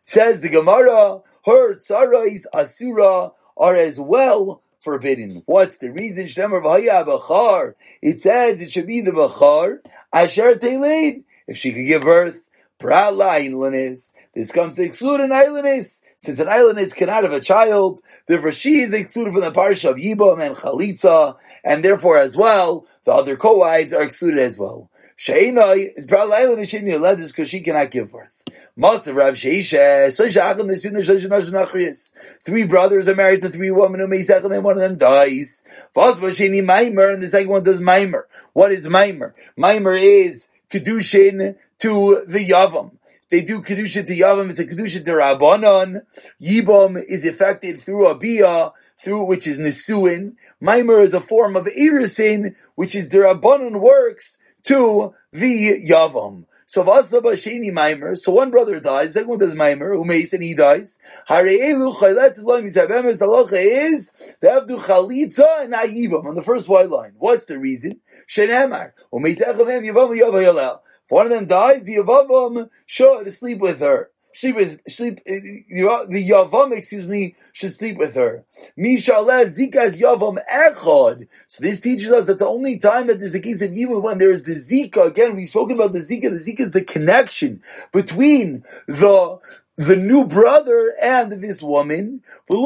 Says 0.02 0.40
the 0.40 0.48
Gemara, 0.48 1.20
her 1.46 1.76
Sarais 1.76 2.44
Asura 2.52 3.32
are 3.58 3.74
as 3.74 3.98
well 4.00 4.62
forbidden. 4.80 5.42
What's 5.46 5.76
the 5.76 5.90
reason? 5.90 6.26
It 6.26 8.20
says 8.20 8.62
it 8.62 8.70
should 8.70 8.86
be 8.86 9.00
the 9.00 9.10
Bachar, 9.10 9.80
Asher 10.12 10.54
Teleid, 10.54 11.24
if 11.46 11.56
she 11.56 11.72
could 11.72 11.86
give 11.86 12.02
birth. 12.02 12.44
This 12.80 14.52
comes 14.52 14.76
to 14.76 14.82
exclude 14.84 15.20
an 15.20 15.30
ailanis. 15.30 16.02
Since 16.16 16.38
an 16.38 16.46
ailanis 16.46 16.94
cannot 16.94 17.24
have 17.24 17.32
a 17.32 17.40
child, 17.40 18.00
therefore 18.26 18.52
she 18.52 18.82
is 18.82 18.92
excluded 18.92 19.32
from 19.32 19.42
the 19.42 19.50
parsha 19.50 19.90
of 19.90 19.96
Yibam 19.96 20.40
and 20.40 20.54
Chalitza, 20.54 21.36
and 21.64 21.84
therefore 21.84 22.18
as 22.18 22.36
well, 22.36 22.86
the 23.04 23.12
other 23.12 23.36
co-wives 23.36 23.92
are 23.92 24.02
excluded 24.02 24.38
as 24.38 24.56
well. 24.56 24.90
Sheina 25.16 25.76
is 25.96 26.06
Bral 26.06 26.30
ailanis 26.30 26.94
allowed 26.94 27.18
because 27.18 27.48
she 27.50 27.60
cannot 27.60 27.90
give 27.90 28.12
birth. 28.12 28.44
Three 28.80 28.94
brothers 32.64 33.08
are 33.08 33.14
married 33.16 33.42
to 33.42 33.48
three 33.48 33.70
women 33.72 33.98
who 33.98 34.06
Meisechem 34.06 34.54
and 34.54 34.62
one 34.62 34.76
of 34.76 34.80
them 34.80 34.96
dies. 34.96 35.64
And 35.96 37.22
the 37.22 37.28
second 37.28 37.48
one 37.48 37.64
does 37.64 37.80
Maimer. 37.80 38.22
What 38.52 38.70
is 38.70 38.86
Maimer? 38.86 39.32
Maimer 39.58 40.00
is 40.00 40.48
Kedushin 40.70 41.56
to 41.80 42.24
the 42.28 42.38
Yavam. 42.38 42.92
They 43.30 43.42
do 43.42 43.62
Kedushin 43.62 44.06
to 44.06 44.14
Yavam, 44.16 44.50
it's 44.50 44.60
a 44.60 44.64
Kedushin 44.64 45.04
to 45.06 45.10
Rabbanon. 45.10 46.02
Yibam 46.40 47.02
is 47.02 47.26
affected 47.26 47.80
through 47.80 48.06
a 48.06 48.14
Bia, 48.14 48.70
through 49.02 49.24
which 49.24 49.48
is 49.48 49.58
Nisuin. 49.58 50.36
Maimer 50.62 51.02
is 51.02 51.14
a 51.14 51.20
form 51.20 51.56
of 51.56 51.66
Irisin, 51.66 52.54
which 52.76 52.94
is 52.94 53.08
the 53.08 53.18
Rabbanon 53.18 53.80
works 53.80 54.38
to 54.64 55.14
the 55.32 55.84
Yavam. 55.84 56.44
So 56.70 56.84
so 56.84 58.30
one 58.30 58.50
brother 58.50 58.78
dies, 58.78 59.14
second 59.14 59.28
one 59.30 59.38
does 59.38 59.54
Maimer, 59.54 60.04
makes 60.04 60.34
and 60.34 60.42
he 60.42 60.52
dies. 60.52 60.98
Hareelu 61.26 61.94
Chaylet 61.94 62.32
Islam 62.32 62.64
Yisabemes, 62.64 63.18
the 63.18 63.24
halacha 63.24 63.92
is, 63.92 64.10
to 64.68 64.76
Chalitza 64.76 65.64
and 65.64 65.72
Ayibam, 65.72 66.26
on 66.26 66.34
the 66.34 66.42
first 66.42 66.68
white 66.68 66.90
line. 66.90 67.14
What's 67.16 67.46
the 67.46 67.58
reason? 67.58 68.00
Shenemar, 68.28 68.92
Yavam 70.20 70.78
If 71.06 71.10
one 71.10 71.24
of 71.24 71.32
them 71.32 71.46
dies, 71.46 71.84
the 71.84 71.96
Yavam 71.96 72.68
should 72.84 73.32
sleep 73.32 73.60
with 73.60 73.80
her 73.80 74.10
she 74.38 74.52
was 74.52 74.78
sleep. 74.86 75.24
The 75.24 76.30
yavam, 76.30 76.72
excuse 76.76 77.08
me, 77.08 77.34
should 77.52 77.72
sleep 77.72 77.96
with 77.98 78.14
her. 78.14 78.44
Mishaleh 78.78 79.46
zikas 79.46 79.98
yavam 79.98 80.38
echad. 80.48 81.26
So 81.48 81.64
this 81.64 81.80
teaches 81.80 82.08
us 82.10 82.26
that 82.26 82.38
the 82.38 82.46
only 82.46 82.78
time 82.78 83.08
that 83.08 83.18
there's 83.18 83.34
a 83.34 83.40
case 83.40 83.62
of 83.62 83.72
evil 83.72 84.00
when 84.00 84.18
there 84.18 84.30
is 84.30 84.44
the 84.44 84.54
zika. 84.54 85.06
Again, 85.08 85.34
we've 85.34 85.48
spoken 85.48 85.74
about 85.74 85.90
the 85.90 85.98
zika. 85.98 86.30
The 86.30 86.38
zika 86.38 86.60
is 86.60 86.70
the 86.70 86.84
connection 86.84 87.62
between 87.92 88.62
the 88.86 89.40
the 89.78 89.96
new 89.96 90.26
brother 90.26 90.92
and 91.00 91.30
this 91.32 91.62
woman. 91.62 92.20
And 92.48 92.58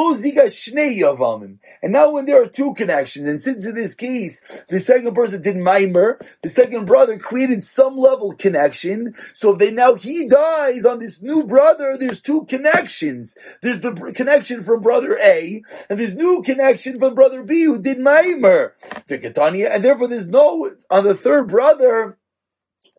now 1.92 2.11
when 2.11 2.25
there 2.25 2.42
are 2.42 2.46
two 2.46 2.72
connections, 2.72 3.29
and 3.29 3.38
since 3.38 3.66
in 3.66 3.75
this 3.75 3.94
case, 3.94 4.40
the 4.68 4.81
second 4.81 5.14
person 5.14 5.42
did 5.42 5.57
mimer, 5.57 6.18
the 6.42 6.48
second 6.48 6.87
brother 6.87 7.18
created 7.18 7.62
some 7.62 7.98
level 7.98 8.33
connection, 8.33 9.14
so 9.35 9.53
if 9.53 9.59
they 9.59 9.70
now, 9.70 9.94
he 9.94 10.27
dies 10.27 10.87
on 10.87 11.01
this 11.01 11.20
new 11.20 11.44
brother, 11.44 11.98
there's 11.98 12.22
two 12.22 12.46
connections. 12.46 13.37
There's 13.61 13.83
the 13.83 13.92
connection 14.14 14.62
from 14.62 14.81
brother 14.81 15.18
A, 15.22 15.62
and 15.90 16.01
there's 16.01 16.14
new 16.14 16.42
connection 16.42 16.98
from 16.98 17.14
brother 17.14 17.42
B 17.42 17.64
who 17.64 17.79
did 17.79 17.98
mimer. 17.98 18.75
And 19.11 19.85
therefore 19.85 20.09
there's 20.09 20.29
no, 20.29 20.70
on 20.90 21.05
the 21.05 21.14
third 21.14 21.48
brother, 21.48 22.16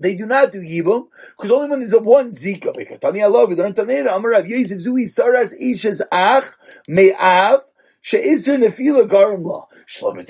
they 0.04 0.16
do 0.16 0.26
not 0.26 0.52
do 0.52 0.62
Yibum, 0.62 1.08
because 1.38 1.50
only 1.50 1.70
when 1.70 1.80
there's 1.80 1.94
a 1.94 2.00
one 2.00 2.32
Zika. 2.32 2.76
Bekatani 2.76 3.24
Allah, 3.24 3.46
we 3.46 3.56
learn 3.56 3.74
Amar 4.08 4.32
Rav 4.32 4.46
Yosef 4.46 4.80
Zui 4.80 5.06
Saras 5.06 5.54
Ishes 5.60 6.02
Ach 6.12 6.44
Me'av, 6.90 7.62
She'isr 8.02 8.58
Nefila 8.62 9.08
Garim 9.08 9.46
La. 9.46 9.66
Let's 10.02 10.30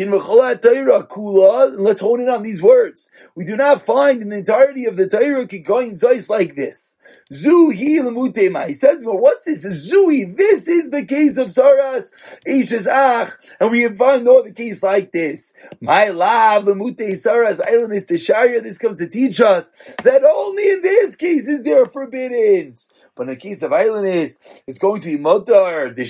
hone 2.01 2.19
in 2.19 2.29
on 2.29 2.43
these 2.43 2.61
words. 2.61 3.09
We 3.33 3.45
do 3.45 3.55
not 3.55 3.81
find 3.81 4.21
in 4.21 4.29
the 4.29 4.37
entirety 4.39 4.85
of 4.85 4.97
the 4.97 5.07
Torah 5.07 5.45
going 5.45 5.91
Zeis 5.91 6.27
like 6.29 6.55
this. 6.55 6.97
Zuhi 7.31 7.99
lemutema. 7.99 8.67
He 8.67 8.73
says, 8.73 9.05
well, 9.05 9.17
what's 9.17 9.45
this? 9.45 9.65
Zuhi. 9.65 10.35
This 10.35 10.67
is 10.67 10.89
the 10.89 11.05
case 11.05 11.37
of 11.37 11.47
Saras 11.47 12.11
Ishes 12.45 12.87
Ach. 12.87 13.31
And 13.59 13.71
we 13.71 13.87
find 13.95 14.25
no 14.25 14.39
other 14.39 14.51
case 14.51 14.83
like 14.83 15.13
this. 15.13 15.53
My 15.79 16.09
love, 16.09 16.65
lemute 16.65 16.97
Saras 16.97 17.61
island 17.65 17.93
is 17.93 18.05
the 18.05 18.17
Sharia. 18.17 18.59
This 18.59 18.77
comes 18.77 18.99
to 18.99 19.07
teach 19.07 19.39
us 19.39 19.71
that 20.03 20.23
only 20.23 20.71
in 20.71 20.81
this 20.81 21.15
case 21.15 21.47
is 21.47 21.63
there 21.63 21.85
forbidden. 21.85 22.75
But 23.15 23.23
in 23.23 23.27
the 23.29 23.35
case 23.37 23.61
of 23.61 23.71
ailanis, 23.71 24.39
it's 24.67 24.79
going 24.79 24.99
to 25.01 25.07
be 25.07 25.23
Motar, 25.23 25.95
the. 25.95 26.03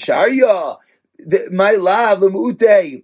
My 1.52 1.72
love, 1.72 2.20
lemute. 2.20 3.04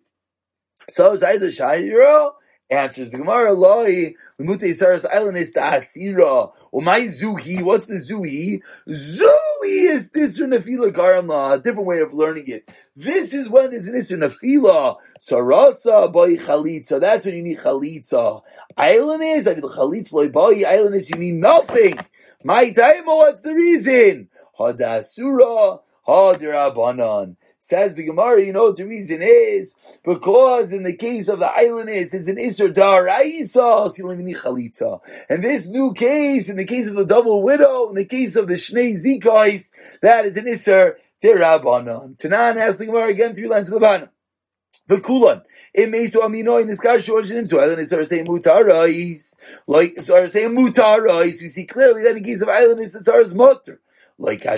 So 0.90 1.14
is 1.14 1.24
either 1.24 1.52
Sharia 1.52 2.32
Answers 2.72 3.10
the 3.10 3.18
Gemara, 3.18 3.52
Loi, 3.54 4.14
Lemute 4.40 4.62
Saras 4.78 5.04
Island 5.12 5.38
is 5.38 5.54
the 5.54 5.60
Asira. 5.60 6.54
My 6.72 7.02
Zuhi, 7.02 7.64
what's 7.64 7.88
the 7.88 7.96
Zuhi? 7.96 8.62
Zuhi 8.88 9.90
is 9.90 10.12
this 10.12 10.40
Nefila 10.40 10.92
Garamla, 10.92 11.56
a 11.56 11.60
different 11.60 11.88
way 11.88 12.00
of 12.00 12.14
learning 12.14 12.48
it. 12.48 12.70
This 12.96 13.34
is 13.34 13.50
when 13.50 13.72
there's 13.72 13.88
an 13.88 13.96
Isra 13.96 14.30
Nefila. 14.30 14.98
Sarasa 15.20 16.14
boy 16.14 16.36
Chalitza, 16.36 17.02
that's 17.02 17.26
when 17.26 17.38
you 17.38 17.42
need 17.42 17.58
Chalitza. 17.58 18.44
Island 18.78 19.24
is, 19.24 19.48
I 19.48 19.56
need 19.56 19.64
Chalitza, 19.64 20.14
Loi 20.14 20.30
boy, 20.30 20.62
island 20.62 20.94
is, 20.94 21.10
you 21.10 21.18
need 21.18 21.36
nothing. 21.36 21.98
My 22.44 22.70
time, 22.70 23.06
what's 23.06 23.42
the 23.42 23.56
reason? 23.56 24.30
Hadasura, 24.60 25.80
Hadirabanan. 26.08 27.36
Says 27.62 27.94
the 27.94 28.06
Gemara, 28.06 28.42
you 28.42 28.54
know 28.54 28.68
what 28.68 28.78
the 28.78 28.86
reason 28.86 29.20
is? 29.22 29.76
Because 30.06 30.72
in 30.72 30.84
the 30.84 30.96
case 30.96 31.28
of 31.28 31.40
the 31.40 31.52
islanders, 31.52 32.14
is, 32.14 32.22
there's 32.26 32.28
an 32.28 32.38
Isser 32.38 32.74
Daraisa, 32.74 34.74
so. 34.74 35.02
And 35.28 35.44
this 35.44 35.68
new 35.68 35.94
case, 35.94 36.48
in 36.48 36.56
the 36.56 36.64
case 36.64 36.88
of 36.88 36.96
the 36.96 37.06
double 37.06 37.44
widow, 37.44 37.90
in 37.90 37.96
the 37.96 38.06
case 38.06 38.38
of 38.38 38.48
the 38.48 38.54
Shnei 38.54 38.96
Zikais, 38.96 39.72
that 40.02 40.26
is 40.26 40.38
an 40.38 40.46
Isser 40.46 40.94
Derabanan. 41.22 42.18
Tanan 42.18 42.56
asks 42.56 42.78
the 42.78 42.86
Gemara 42.86 43.10
again, 43.10 43.36
three 43.36 43.50
lines 43.50 43.66
to 43.66 43.74
the 43.74 43.82
bottom. 43.82 44.08
The 44.88 45.02
kulan. 45.02 45.42
It 45.74 45.90
may 45.90 46.08
so 46.08 46.22
amino 46.22 46.62
in 46.62 46.68
this 46.68 46.80
car 46.80 47.00
shorten 47.00 47.48
to 47.48 47.60
island 47.60 47.82
is 47.82 47.90
saying 47.90 48.26
mutarais. 48.26 49.36
Like 49.68 50.02
so 50.02 50.26
saying 50.28 50.56
mutarais, 50.56 51.42
we 51.42 51.50
see 51.50 51.66
clearly 51.66 52.04
that 52.04 52.16
in 52.16 52.24
the 52.24 52.28
case 52.28 52.42
of 52.42 52.50
island 52.50 52.80
is 52.80 52.94
the 52.94 53.04
tsar's 53.04 53.36
mutter 53.36 53.82
like 54.20 54.44
One 54.44 54.56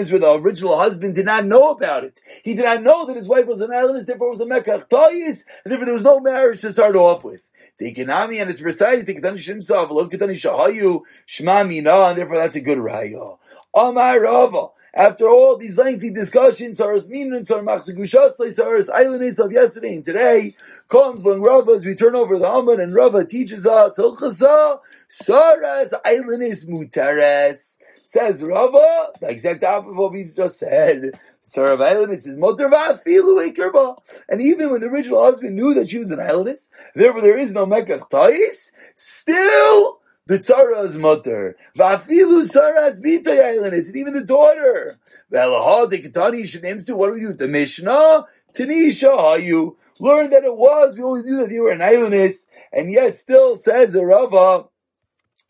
is 0.00 0.10
where 0.10 0.20
the 0.20 0.32
original 0.34 0.78
husband 0.78 1.14
did 1.14 1.24
not 1.24 1.46
know 1.46 1.70
about 1.70 2.04
it. 2.04 2.20
He 2.42 2.54
did 2.54 2.64
not 2.64 2.82
know 2.82 3.06
that 3.06 3.16
his 3.16 3.28
wife 3.28 3.46
was 3.46 3.62
an 3.62 3.70
ailanis, 3.70 4.04
therefore 4.04 4.30
was 4.30 4.42
a 4.42 4.46
Mekach 4.46 4.88
Toyis, 4.88 5.44
and 5.64 5.72
therefore 5.72 5.86
there 5.86 5.94
was 5.94 6.02
no 6.02 6.20
marriage 6.20 6.60
to 6.60 6.72
start 6.72 6.94
off 6.96 7.24
with. 7.24 7.40
The 7.78 7.92
Ikinami 7.92 8.40
and 8.40 8.50
it's 8.50 8.60
precise, 8.60 9.06
the 9.06 9.14
Ketani 9.14 9.38
Shimsav, 9.38 9.90
Lov 9.90 10.10
Shahayu, 10.10 11.00
Shma 11.26 11.66
Mina, 11.66 12.08
and 12.08 12.18
therefore 12.18 12.36
that's 12.36 12.56
a 12.56 12.60
good 12.60 12.78
raya. 12.78 13.38
Amar 13.74 14.20
Rava. 14.20 14.68
After 14.96 15.28
all 15.28 15.56
these 15.56 15.76
lengthy 15.76 16.10
discussions, 16.10 16.78
Saras 16.78 17.08
Minan, 17.08 17.42
Sar 17.42 17.62
Machzagushasai, 17.62 18.56
Saras 18.56 18.88
Ailanis 18.88 19.44
of 19.44 19.50
yesterday 19.50 19.96
and 19.96 20.04
today, 20.04 20.54
comes 20.88 21.24
Lang 21.24 21.42
Rava 21.42 21.72
as 21.72 21.84
we 21.84 21.96
turn 21.96 22.14
over 22.14 22.38
the 22.38 22.44
Amud 22.44 22.80
and 22.80 22.94
Rava 22.94 23.24
teaches 23.24 23.66
us, 23.66 23.98
Hilchasa, 23.98 24.78
Saras 25.20 25.92
Ailanis 26.06 26.68
Mutares. 26.68 27.76
Says 28.04 28.40
Rava, 28.40 29.08
the 29.20 29.30
exact 29.30 29.64
opposite 29.64 29.90
of 29.90 29.96
what 29.96 30.12
we 30.12 30.24
just 30.24 30.60
said. 30.60 31.18
Sarah 31.42 31.76
Ailanis 31.76 32.28
is 32.28 32.36
Motor 32.36 32.68
Va'afilu 32.68 33.96
And 34.28 34.40
even 34.40 34.70
when 34.70 34.80
the 34.80 34.86
original 34.86 35.24
husband 35.24 35.56
knew 35.56 35.74
that 35.74 35.90
she 35.90 35.98
was 35.98 36.12
an 36.12 36.20
Ailanis, 36.20 36.68
therefore 36.94 37.20
there 37.20 37.36
is 37.36 37.50
no 37.50 37.66
Mekach 37.66 38.08
Tais, 38.08 38.70
still 38.94 39.98
the 40.26 40.38
tzara's 40.38 40.96
mother. 40.96 41.56
Va'afilu 41.76 42.48
tzara's 42.48 43.00
Ailanis, 43.00 43.86
and 43.88 43.96
even 43.96 44.14
the 44.14 44.24
daughter. 44.24 44.98
Ve'alaha 45.32 45.90
dekatani 45.90 46.42
shenems 46.42 46.86
to, 46.86 46.96
what 46.96 47.08
do 47.08 47.14
we 47.14 47.20
do? 47.20 47.32
The 47.32 47.48
Mishnah, 47.48 48.24
Tanisha 48.54 49.14
Hayu. 49.14 49.76
Learn 50.00 50.30
that 50.30 50.44
it 50.44 50.56
was, 50.56 50.96
we 50.96 51.02
always 51.02 51.24
knew 51.24 51.38
that 51.38 51.50
you 51.50 51.62
were 51.62 51.70
an 51.70 51.80
Ailanis, 51.80 52.46
and 52.72 52.90
yet 52.90 53.14
still 53.14 53.56
says 53.56 53.94
a 53.94 54.04
Rava, 54.04 54.66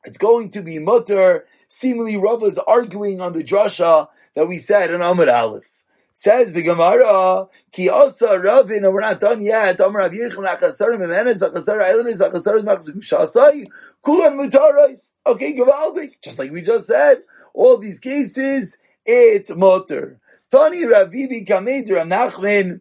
it's 0.04 0.18
going 0.18 0.50
to 0.50 0.62
be 0.62 0.78
mutter. 0.78 1.46
Seemingly 1.68 2.16
Rava 2.16 2.46
is 2.46 2.58
arguing 2.58 3.20
on 3.20 3.32
the 3.32 3.42
drasha 3.42 4.08
that 4.34 4.46
we 4.48 4.58
said 4.58 4.90
in 4.90 5.00
Amud 5.00 5.32
Aleph. 5.32 5.73
Says 6.16 6.52
the 6.52 6.62
Gemara, 6.62 7.48
Ki 7.72 7.88
also 7.88 8.38
Ravin, 8.38 8.84
and 8.84 8.94
we're 8.94 9.00
not 9.00 9.18
done 9.18 9.42
yet. 9.42 9.80
Amar 9.80 10.02
Rav 10.02 10.12
Yechon 10.12 10.46
Achasarim 10.46 11.00
Emenes, 11.00 11.42
Achasar 11.42 11.82
Eilenis, 11.82 12.20
Achasar 12.20 12.62
Machzuk 12.62 12.98
Shasai, 12.98 13.66
Kulan 14.00 14.38
Mutarais. 14.38 15.14
Okay, 15.26 15.54
Gavaldik. 15.54 16.12
Just 16.22 16.38
like 16.38 16.52
we 16.52 16.62
just 16.62 16.86
said, 16.86 17.18
all 17.52 17.78
these 17.78 17.98
cases, 17.98 18.78
it's 19.04 19.50
motor. 19.50 20.20
Tani 20.52 20.84
Ravivi 20.84 21.44
Kamed 21.44 21.90
Rav 21.90 22.06
Nachman, 22.06 22.80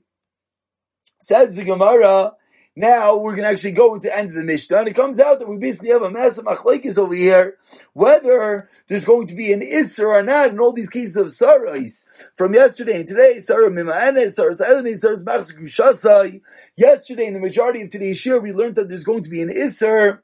says 1.19 1.55
the 1.55 1.63
Gemara, 1.63 2.33
now 2.75 3.17
we're 3.17 3.35
going 3.35 3.43
to 3.43 3.49
actually 3.49 3.73
go 3.73 3.93
into 3.93 4.07
the 4.07 4.17
end 4.17 4.29
of 4.29 4.35
the 4.35 4.43
Mishnah, 4.43 4.79
and 4.79 4.87
it 4.87 4.95
comes 4.95 5.19
out 5.19 5.37
that 5.39 5.47
we 5.47 5.57
basically 5.57 5.89
have 5.89 6.01
a 6.01 6.09
massive 6.09 6.45
machlekes 6.45 6.97
over 6.97 7.13
here, 7.13 7.57
whether 7.93 8.67
there's 8.87 9.05
going 9.05 9.27
to 9.27 9.35
be 9.35 9.53
an 9.53 9.61
Isser 9.61 10.07
or 10.07 10.23
not 10.23 10.49
in 10.49 10.59
all 10.59 10.73
these 10.73 10.89
cases 10.89 11.15
of 11.15 11.27
Sarais. 11.27 12.05
From 12.35 12.55
yesterday 12.55 12.97
and 12.97 13.07
today, 13.07 13.39
Sarah 13.41 13.69
Mima'anes, 13.69 14.33
Sarah 14.33 14.55
Sailani, 14.55 14.97
Sarah. 14.97 16.31
Yesterday, 16.75 17.25
in 17.27 17.33
the 17.33 17.39
majority 17.39 17.83
of 17.83 17.91
today's 17.91 18.25
year, 18.25 18.41
we 18.41 18.51
learned 18.51 18.77
that 18.77 18.89
there's 18.89 19.03
going 19.03 19.23
to 19.23 19.29
be 19.29 19.43
an 19.43 19.49
Isser. 19.49 20.19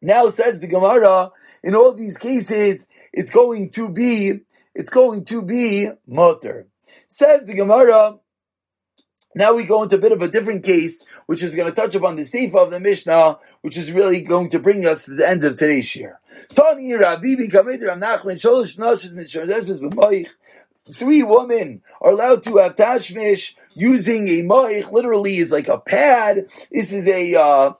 Now 0.00 0.30
says 0.30 0.60
the 0.60 0.66
Gemara, 0.66 1.30
in 1.62 1.74
all 1.74 1.92
these 1.92 2.16
cases, 2.16 2.86
it's 3.12 3.30
going 3.30 3.70
to 3.72 3.90
be, 3.90 4.40
it's 4.74 4.90
going 4.90 5.24
to 5.24 5.42
be 5.42 5.90
Mutter. 6.06 6.68
Says 7.08 7.44
the 7.44 7.54
Gemara, 7.54 8.18
now 9.34 9.52
we 9.52 9.64
go 9.64 9.82
into 9.82 9.96
a 9.96 10.00
bit 10.00 10.12
of 10.12 10.22
a 10.22 10.28
different 10.28 10.64
case, 10.64 11.04
which 11.26 11.42
is 11.42 11.54
going 11.54 11.68
to 11.68 11.74
touch 11.74 11.94
upon 11.94 12.16
the 12.16 12.24
Sefer 12.24 12.58
of 12.58 12.70
the 12.70 12.80
Mishnah, 12.80 13.38
which 13.60 13.76
is 13.76 13.92
really 13.92 14.22
going 14.22 14.50
to 14.50 14.58
bring 14.58 14.86
us 14.86 15.04
to 15.04 15.14
the 15.14 15.28
end 15.28 15.44
of 15.44 15.54
today's 15.54 15.94
year. 15.94 16.20
Three 20.90 21.22
women 21.22 21.82
are 22.00 22.10
allowed 22.10 22.42
to 22.44 22.56
have 22.56 22.76
tashmish 22.76 23.54
using 23.74 24.26
a 24.26 24.42
moich, 24.42 24.90
literally 24.90 25.36
is 25.36 25.52
like 25.52 25.68
a 25.68 25.78
pad. 25.78 26.46
This 26.72 26.92
is 26.92 27.06
a, 27.06 27.34
uh, 27.34 27.72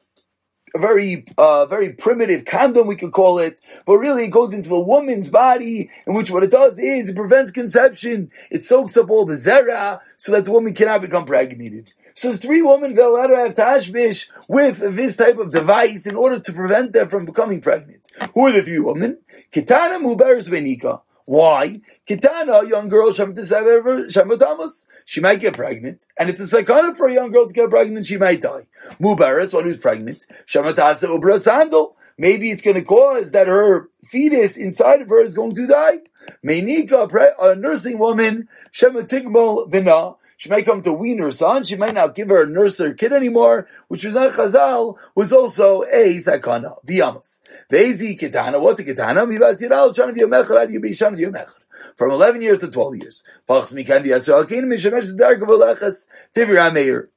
a 0.74 0.78
very, 0.78 1.24
uh, 1.38 1.66
very 1.66 1.92
primitive 1.92 2.44
condom, 2.44 2.86
we 2.86 2.96
could 2.96 3.12
call 3.12 3.38
it, 3.38 3.60
but 3.86 3.96
really 3.96 4.24
it 4.24 4.30
goes 4.30 4.52
into 4.52 4.68
the 4.68 4.80
woman's 4.80 5.30
body, 5.30 5.90
in 6.06 6.14
which 6.14 6.30
what 6.30 6.44
it 6.44 6.50
does 6.50 6.78
is 6.78 7.08
it 7.08 7.16
prevents 7.16 7.50
conception. 7.50 8.30
It 8.50 8.62
soaks 8.62 8.96
up 8.96 9.10
all 9.10 9.24
the 9.24 9.36
zera, 9.36 10.00
so 10.16 10.32
that 10.32 10.44
the 10.44 10.52
woman 10.52 10.74
cannot 10.74 11.02
become 11.02 11.24
pregnant. 11.24 11.92
So 12.14 12.32
three 12.32 12.62
women 12.62 12.98
allowed 12.98 13.28
to 13.28 13.36
have 13.36 13.54
tashmish 13.54 14.28
with 14.48 14.78
this 14.96 15.16
type 15.16 15.38
of 15.38 15.52
device 15.52 16.06
in 16.06 16.16
order 16.16 16.40
to 16.40 16.52
prevent 16.52 16.92
them 16.92 17.08
from 17.08 17.24
becoming 17.24 17.60
pregnant. 17.60 18.06
Who 18.34 18.46
are 18.46 18.52
the 18.52 18.62
three 18.62 18.80
women? 18.80 19.18
Kitana 19.52 20.02
Muberes 20.02 20.48
Benika. 20.48 21.02
Why? 21.28 21.82
Kitana, 22.06 22.66
young 22.66 22.88
girl, 22.88 23.12
she 23.12 25.20
might 25.20 25.40
get 25.40 25.52
pregnant, 25.52 26.06
and 26.18 26.30
it's 26.30 26.40
a 26.40 26.46
psychotic 26.46 26.96
for 26.96 27.06
a 27.06 27.12
young 27.12 27.30
girl 27.30 27.46
to 27.46 27.52
get 27.52 27.68
pregnant, 27.68 28.06
she 28.06 28.16
might 28.16 28.40
die. 28.40 28.66
Mubaris, 28.98 29.52
one 29.52 29.64
who's 29.64 29.76
pregnant, 29.76 30.24
Shamatasa 30.46 31.06
Ubra 31.06 31.38
Sandal, 31.38 31.94
maybe 32.16 32.50
it's 32.50 32.62
going 32.62 32.76
to 32.76 32.82
cause 32.82 33.32
that 33.32 33.46
her 33.46 33.90
fetus 34.06 34.56
inside 34.56 35.02
of 35.02 35.10
her 35.10 35.22
is 35.22 35.34
going 35.34 35.54
to 35.56 35.66
die. 35.66 35.98
Meinika, 36.42 37.34
a 37.42 37.54
nursing 37.54 37.98
woman, 37.98 38.48
Shematigmal 38.72 39.70
Bina, 39.70 40.14
she 40.38 40.48
might 40.48 40.64
come 40.64 40.82
to 40.82 40.92
wean 40.92 41.18
her 41.18 41.32
son. 41.32 41.64
She 41.64 41.74
might 41.74 41.94
not 41.94 42.14
give 42.14 42.28
her 42.28 42.46
nurse 42.46 42.78
her 42.78 42.94
kid 42.94 43.12
anymore, 43.12 43.66
which 43.88 44.04
was 44.04 44.14
not 44.14 44.30
Chazal, 44.30 44.96
was 45.16 45.32
also 45.32 45.82
a 45.82 46.16
sakana. 46.18 46.76
Viyamas. 46.86 47.40
Vezi 47.68 48.16
kitana. 48.16 48.60
What's 48.60 48.78
a 48.78 48.84
kitana? 48.84 49.26
Mibas 49.26 49.60
yidal 49.60 49.94
shan 49.96 50.10
of 50.10 50.14
yomecher 50.14 50.62
ad 50.62 50.68
yubi 50.68 50.96
shan 50.96 51.14
of 51.14 51.18
yomecher. 51.18 51.58
From 51.96 52.12
11 52.12 52.40
years 52.40 52.60
to 52.60 52.68
12 52.68 52.96
years. 52.98 53.24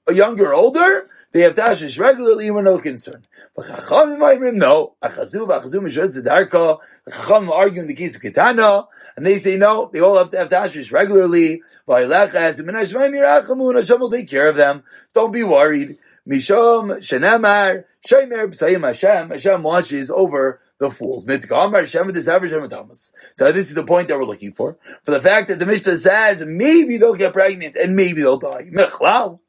A 0.08 0.14
younger, 0.14 0.54
older? 0.54 1.10
They 1.34 1.42
have 1.42 1.56
tashish 1.56 1.98
regularly 1.98 2.52
we're 2.52 2.62
no 2.62 2.78
concern. 2.78 3.26
But 3.56 3.68
Chachamim 3.68 4.20
Ma'imrim, 4.20 4.56
no. 4.56 4.96
Achazu 5.02 5.48
v'achazu 5.48 5.76
mishraz 5.76 6.22
zedarka. 6.22 6.80
Chachamim 7.10 7.50
argue 7.50 7.82
in 7.82 7.88
the 7.88 7.94
case 7.94 8.18
of 8.18 8.22
Ketana, 8.22 8.88
and 9.16 9.26
they 9.26 9.38
say 9.38 9.56
no, 9.56 9.90
they 9.94 10.02
all 10.02 10.18
have 10.18 10.32
to 10.32 10.38
have 10.38 10.50
tashish 10.50 10.92
regularly. 10.92 11.64
Hashem 11.88 14.00
will 14.00 14.12
take 14.12 14.30
care 14.30 14.50
of 14.50 14.58
them. 14.58 14.84
Don't 15.14 15.32
be 15.32 15.44
worried. 15.44 15.98
Mishom, 16.28 16.98
Shenamar, 16.98 17.86
Shemer, 18.08 18.48
Psayim 18.48 18.86
Hashem, 18.86 19.32
Hashem 19.32 19.64
watches 19.64 20.12
over 20.12 20.60
the 20.78 20.92
fools. 20.92 21.26
Mitgamar 21.26 21.80
Hashem 21.80 22.14
Hashem 22.14 22.70
Thomas. 22.70 23.12
So 23.36 23.52
this 23.52 23.70
is 23.70 23.76
the 23.76 23.84
point 23.84 24.08
that 24.08 24.18
we're 24.18 24.26
looking 24.26 24.52
for. 24.52 24.78
For 25.04 25.12
the 25.12 25.22
fact 25.22 25.48
that 25.48 25.60
the 25.60 25.66
Mishnah 25.66 25.98
says 25.98 26.44
maybe 26.46 26.98
they'll 26.98 27.16
get 27.16 27.34
pregnant 27.34 27.76
and 27.76 27.96
maybe 27.96 28.22
they'll 28.22 28.38
die. 28.38 28.70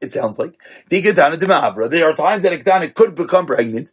It 0.00 0.10
sounds 0.10 0.38
like. 0.38 0.58
There 0.88 1.02
are 1.02 2.14
times 2.14 2.42
that 2.42 2.52
a 2.52 2.56
Ketana 2.56 2.94
could 2.94 3.14
become 3.14 3.46
pregnant, 3.46 3.92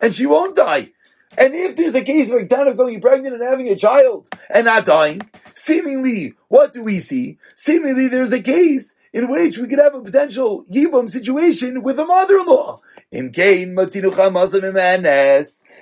and 0.00 0.14
she 0.14 0.26
won't 0.26 0.56
die. 0.56 0.90
And 1.38 1.54
if 1.54 1.76
there's 1.76 1.94
a 1.94 2.02
case 2.02 2.30
of 2.30 2.38
a 2.40 2.44
Ketana 2.44 2.76
going 2.76 3.00
pregnant 3.00 3.34
and 3.34 3.42
having 3.42 3.68
a 3.68 3.76
child 3.76 4.28
and 4.52 4.64
not 4.64 4.84
dying, 4.84 5.22
seemingly, 5.54 6.34
what 6.48 6.72
do 6.72 6.82
we 6.82 6.98
see? 6.98 7.38
Seemingly 7.54 8.08
there's 8.08 8.32
a 8.32 8.42
case 8.42 8.94
in 9.12 9.28
which 9.28 9.58
we 9.58 9.66
could 9.66 9.78
have 9.78 9.94
a 9.94 10.02
potential 10.02 10.64
Yibum 10.70 11.08
situation 11.10 11.82
with 11.82 11.98
a 11.98 12.04
mother-in-law. 12.04 12.80
And 13.12 13.34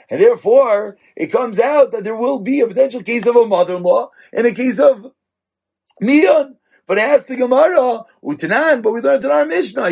therefore, 0.08 0.96
it 1.16 1.26
comes 1.26 1.58
out 1.58 1.90
that 1.92 2.04
there 2.04 2.16
will 2.16 2.38
be 2.40 2.60
a 2.60 2.66
potential 2.66 3.02
case 3.02 3.26
of 3.26 3.36
a 3.36 3.46
mother-in-law 3.46 4.10
and 4.32 4.46
a 4.46 4.52
case 4.52 4.78
of 4.78 5.12
Mion. 6.02 6.57
But 6.88 6.96
ask 6.96 7.26
the 7.26 7.36
Gemara, 7.36 8.06
Utanan, 8.24 8.82
but 8.82 8.92
we 8.92 9.02
learned 9.02 9.22
in 9.22 9.30
our 9.30 9.44
Mishnah, 9.44 9.90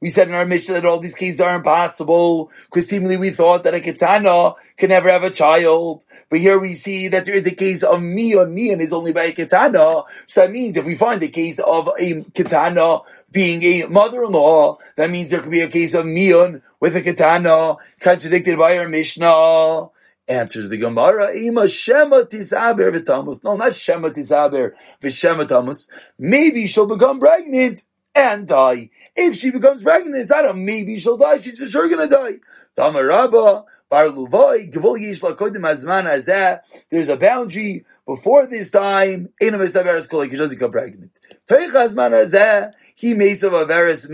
we 0.00 0.10
said 0.10 0.28
in 0.28 0.34
our 0.34 0.44
Mishnah 0.44 0.74
that 0.74 0.84
all 0.84 0.98
these 0.98 1.14
cases 1.14 1.40
are 1.40 1.56
impossible, 1.56 2.50
because 2.66 2.86
seemingly 2.86 3.16
we 3.16 3.30
thought 3.30 3.62
that 3.62 3.74
a 3.74 3.80
Ketana 3.80 4.56
can 4.76 4.90
never 4.90 5.08
have 5.10 5.24
a 5.24 5.30
child. 5.30 6.04
But 6.28 6.40
here 6.40 6.58
we 6.58 6.74
see 6.74 7.08
that 7.08 7.24
there 7.24 7.34
is 7.34 7.46
a 7.46 7.54
case 7.54 7.82
of 7.82 8.00
Mion. 8.00 8.54
Mion 8.54 8.80
is 8.82 8.92
only 8.92 9.14
by 9.14 9.24
a 9.24 9.32
Ketana. 9.32 10.04
So 10.26 10.42
that 10.42 10.50
means 10.50 10.76
if 10.76 10.84
we 10.84 10.96
find 10.96 11.22
a 11.22 11.28
case 11.28 11.58
of 11.58 11.88
a 11.98 12.20
Ketana 12.20 13.04
being 13.32 13.62
a 13.62 13.86
mother-in-law, 13.86 14.76
that 14.96 15.08
means 15.08 15.30
there 15.30 15.40
could 15.40 15.50
be 15.50 15.62
a 15.62 15.68
case 15.68 15.94
of 15.94 16.04
Mion 16.04 16.60
with 16.78 16.94
a 16.94 17.00
Ketana, 17.00 17.78
contradicted 18.00 18.58
by 18.58 18.76
our 18.76 18.86
Mishnah. 18.90 19.88
Answers 20.26 20.70
the 20.70 20.78
Gemara, 20.78 21.36
Ima 21.36 21.68
Shema 21.68 22.22
Tisaber 22.22 22.92
v'tamus. 22.92 23.44
No, 23.44 23.56
not 23.56 23.74
Shema 23.74 24.08
Tisaber 24.08 24.72
v'Shema 25.02 25.46
Tamus. 25.46 25.88
Maybe 26.18 26.66
she'll 26.66 26.86
become 26.86 27.20
pregnant 27.20 27.84
and 28.14 28.46
die. 28.46 28.90
If 29.14 29.36
she 29.36 29.50
becomes 29.50 29.82
pregnant, 29.82 30.16
it's 30.16 30.30
not 30.30 30.48
a 30.48 30.54
maybe 30.54 30.98
she'll 30.98 31.18
die, 31.18 31.38
she's 31.38 31.58
for 31.58 31.66
sure 31.66 31.90
gonna 31.90 32.08
die. 32.08 32.36
Tamarabba, 32.76 33.64
Bar 33.90 34.06
Luvoi, 34.06 34.72
Gevol 34.72 34.98
Yesh 34.98 35.20
Lakodim 35.20 35.58
Azman 35.58 36.06
Azeh, 36.06 36.60
there's 36.90 37.08
a 37.08 37.16
boundary 37.16 37.84
before 38.06 38.46
this 38.46 38.70
time, 38.70 39.30
Ena 39.40 39.58
Mesaber 39.58 39.98
Eskolik, 39.98 40.30
she 40.30 40.36
doesn't 40.36 40.56
become 40.56 40.70
pregnant. 40.70 41.18
Teich 41.48 41.70
Azman 41.70 42.12
Azeh, 42.12 42.72
he 42.94 43.14
Mesa 43.14 43.48
Vaveris 43.48 44.08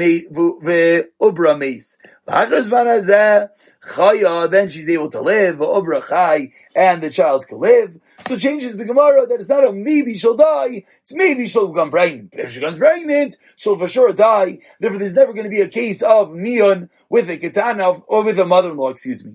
Ubra 1.20 1.58
Mace. 1.58 1.96
Then 4.50 4.68
she's 4.68 4.88
able 4.88 5.10
to 5.10 5.20
live, 5.20 5.56
Ubra 5.56 6.08
Chai, 6.08 6.52
and 6.74 7.02
the 7.02 7.10
child 7.10 7.46
can 7.48 7.58
live. 7.58 8.00
So 8.28 8.36
changes 8.36 8.76
the 8.76 8.84
Gemara 8.84 9.26
that 9.26 9.40
it's 9.40 9.48
not 9.48 9.66
a 9.66 9.72
maybe 9.72 10.16
she'll 10.16 10.36
die, 10.36 10.84
it's 11.02 11.12
maybe 11.12 11.48
she'll 11.48 11.68
become 11.68 11.90
pregnant. 11.90 12.30
If 12.32 12.52
she 12.52 12.60
becomes 12.60 12.78
pregnant, 12.78 13.36
she'll 13.56 13.78
for 13.78 13.88
sure 13.88 14.12
die. 14.12 14.58
Therefore, 14.78 14.98
there's 14.98 15.14
never 15.14 15.32
going 15.32 15.44
to 15.44 15.50
be 15.50 15.62
a 15.62 15.68
case 15.68 16.02
of 16.02 16.28
Mion 16.28 16.90
with 17.08 17.28
a 17.28 17.38
katana, 17.38 17.90
or 18.06 18.22
with 18.22 18.38
a 18.38 18.44
mother-in-law, 18.44 18.90
excuse 18.90 19.24
me. 19.24 19.32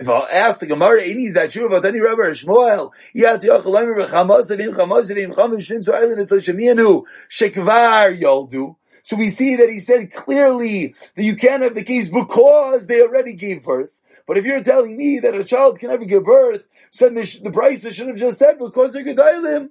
If 0.00 0.08
I 0.08 0.20
ask 0.30 0.60
the 0.60 0.66
Gemara, 0.66 1.02
is 1.02 1.34
that 1.34 1.50
true 1.50 1.66
about 1.66 1.84
any 1.84 2.00
Rabbi 2.00 2.22
or 2.22 2.30
Shmuel? 2.30 2.90
Yat 3.12 3.42
yochalaim 3.42 4.08
v'chamasavim 4.08 4.74
chamasavim 4.74 5.34
chamishim 5.34 5.84
so 5.84 5.92
shemianu 6.38 7.04
shekvar 7.28 8.18
yoldu. 8.18 8.76
So 9.02 9.16
we 9.16 9.28
see 9.28 9.56
that 9.56 9.68
he 9.68 9.78
said 9.78 10.10
clearly 10.10 10.94
that 11.16 11.22
you 11.22 11.36
can't 11.36 11.62
have 11.62 11.74
the 11.74 11.84
case 11.84 12.08
because 12.08 12.86
they 12.86 13.02
already 13.02 13.34
gave 13.34 13.62
birth. 13.62 14.00
But 14.26 14.38
if 14.38 14.46
you're 14.46 14.64
telling 14.64 14.96
me 14.96 15.18
that 15.18 15.34
a 15.34 15.44
child 15.44 15.78
can 15.78 15.90
never 15.90 16.06
give 16.06 16.24
birth, 16.24 16.66
so 16.90 17.04
then 17.04 17.16
the, 17.16 17.40
the 17.44 17.50
price 17.50 17.86
should 17.92 18.08
have 18.08 18.16
just 18.16 18.38
said 18.38 18.58
because 18.58 18.94
they're 18.94 19.04
gedolim. 19.04 19.68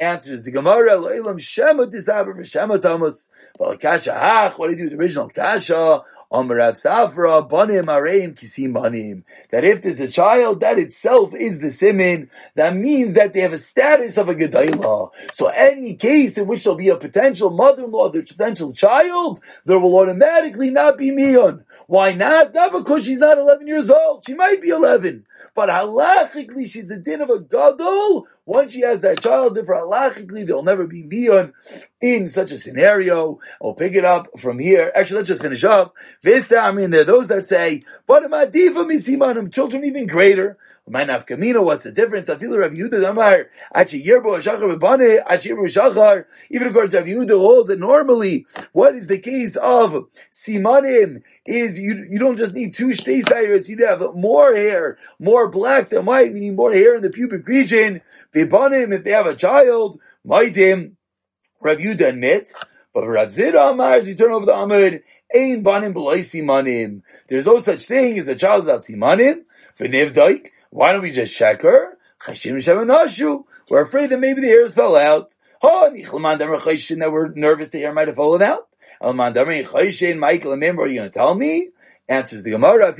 Answers 0.00 0.42
the 0.42 0.50
Gemara, 0.50 0.92
Lo'ilam 0.92 1.38
Shema 1.38 1.84
Disaber 1.84 2.44
Shema 2.44 2.78
Thomas. 2.78 3.28
Well, 3.58 3.76
Kasha 3.76 4.10
Hach, 4.10 4.58
what 4.58 4.66
do 4.66 4.72
you 4.72 4.76
do 4.76 4.82
with 4.84 4.92
the 4.92 4.98
original 4.98 5.28
Kasha? 5.28 6.02
Amarav 6.32 6.82
Safra, 6.82 7.46
Banim 7.48 7.86
Areim 7.86 8.34
Kisim 8.34 8.72
Banim. 8.72 9.24
That 9.50 9.64
if 9.64 9.82
there's 9.82 10.00
a 10.00 10.08
child, 10.08 10.60
that 10.60 10.78
itself 10.78 11.34
is 11.34 11.60
the 11.60 11.70
simin. 11.70 12.30
That 12.54 12.74
means 12.74 13.12
that 13.14 13.32
they 13.34 13.40
have 13.40 13.52
a 13.52 13.58
status 13.58 14.16
of 14.16 14.30
a 14.30 14.34
Gedailah. 14.34 15.10
So 15.34 15.48
any 15.48 15.94
case 15.94 16.38
in 16.38 16.46
which 16.46 16.64
there'll 16.64 16.78
be 16.78 16.88
a 16.88 16.96
potential 16.96 17.50
mother-in-law, 17.50 18.10
their 18.10 18.22
potential 18.22 18.72
child, 18.72 19.40
there 19.66 19.78
will 19.78 19.96
automatically 19.98 20.70
not 20.70 20.96
be 20.96 21.10
Mion. 21.10 21.64
Why 21.86 22.12
not? 22.12 22.54
Not 22.54 22.72
because 22.72 23.04
she's 23.04 23.18
not 23.18 23.38
11 23.38 23.66
years 23.66 23.90
old. 23.90 24.24
She 24.26 24.34
might 24.34 24.62
be 24.62 24.70
11. 24.70 25.26
But 25.54 25.68
halachically, 25.68 26.70
she's 26.70 26.90
a 26.90 26.96
din 26.96 27.20
of 27.20 27.28
a 27.28 27.40
gadol. 27.40 28.26
Once 28.52 28.74
she 28.74 28.82
has 28.82 29.00
that 29.00 29.18
child, 29.18 29.56
for 29.64 29.74
halachically, 29.74 30.44
there'll 30.44 30.62
never 30.62 30.86
be 30.86 31.02
mion 31.02 31.54
in 32.02 32.28
such 32.28 32.52
a 32.52 32.58
scenario. 32.58 33.38
I'll 33.62 33.72
pick 33.72 33.94
it 33.94 34.04
up 34.04 34.28
from 34.38 34.58
here. 34.58 34.92
Actually, 34.94 35.16
let's 35.18 35.28
just 35.28 35.40
finish 35.40 35.64
up. 35.64 35.94
Vista, 36.22 36.58
I 36.58 36.70
mean, 36.70 36.90
there 36.90 37.00
are 37.00 37.04
those 37.04 37.28
that 37.28 37.46
say, 37.46 37.82
but 38.06 38.22
children 39.50 39.84
even 39.86 40.06
greater. 40.06 40.58
Kamino, 40.90 41.64
what's 41.64 41.84
the 41.84 41.92
difference? 41.92 42.26
Feel 42.26 42.58
Rav 42.58 42.72
Yehuda 42.72 43.00
Damar, 43.00 43.48
Achi 43.72 44.02
Yerbo 44.02 44.38
Shachar 44.42 44.76
Rebane, 44.76 45.22
Achi 45.28 45.50
Shachar, 45.50 46.24
even 46.50 46.68
according 46.68 46.90
to 46.90 46.98
Rav 46.98 47.06
Yehuda 47.06 47.38
holds 47.38 47.68
that 47.68 47.78
normally, 47.78 48.46
what 48.72 48.94
is 48.96 49.06
the 49.06 49.18
case 49.18 49.54
of 49.56 50.06
Simanim 50.32 51.22
is 51.46 51.78
you, 51.78 52.04
you 52.08 52.18
don't 52.18 52.36
just 52.36 52.54
need 52.54 52.74
two 52.74 52.88
shteisayras, 52.88 53.68
you 53.68 53.86
have 53.86 54.02
more 54.14 54.54
hair, 54.54 54.98
more 55.20 55.48
black 55.48 55.90
than 55.90 56.04
white, 56.04 56.32
meaning 56.32 56.56
more 56.56 56.72
hair 56.72 56.96
in 56.96 57.02
the 57.02 57.10
pubic 57.10 57.46
region. 57.46 58.00
Bebanim, 58.34 58.92
if 58.92 59.04
they 59.04 59.12
have 59.12 59.26
a 59.26 59.36
child, 59.36 60.00
Maidim, 60.26 60.94
Rav 61.60 61.78
Yehuda 61.78 62.08
admits, 62.08 62.60
but 62.92 63.06
Rav 63.06 63.28
Zira 63.28 63.70
Amar, 63.70 63.92
as 63.92 64.08
you 64.08 64.16
turn 64.16 64.32
over 64.32 64.44
the 64.44 64.52
Amud, 64.52 65.02
Ein 65.34 65.62
Banim 65.62 65.94
B'loi 65.94 66.18
Simanim. 66.18 67.02
There's 67.28 67.46
no 67.46 67.60
such 67.60 67.86
thing 67.86 68.18
as 68.18 68.26
a 68.26 68.34
child 68.34 68.64
without 68.64 68.80
Simanim. 68.80 69.44
V'nevdaik, 69.78 70.48
why 70.72 70.92
don't 70.92 71.02
we 71.02 71.10
just 71.10 71.36
check 71.36 71.60
her? 71.62 71.98
We're 73.68 73.82
afraid 73.82 74.08
that 74.10 74.18
maybe 74.20 74.40
the 74.40 74.46
hairs 74.48 74.74
fell 74.74 74.96
out. 74.96 75.34
That 75.62 77.12
we're 77.12 77.28
nervous 77.28 77.68
the 77.68 77.80
hair 77.80 77.92
might 77.92 78.08
have 78.08 78.16
fallen 78.16 78.40
out. 78.40 78.68
Michael, 80.18 80.52
remember, 80.52 80.82
are 80.82 80.86
you 80.86 80.94
going 81.00 81.10
to 81.10 81.18
tell 81.18 81.34
me? 81.34 81.68
Answers 82.08 82.42
the 82.42 82.50
Gemara, 82.50 82.92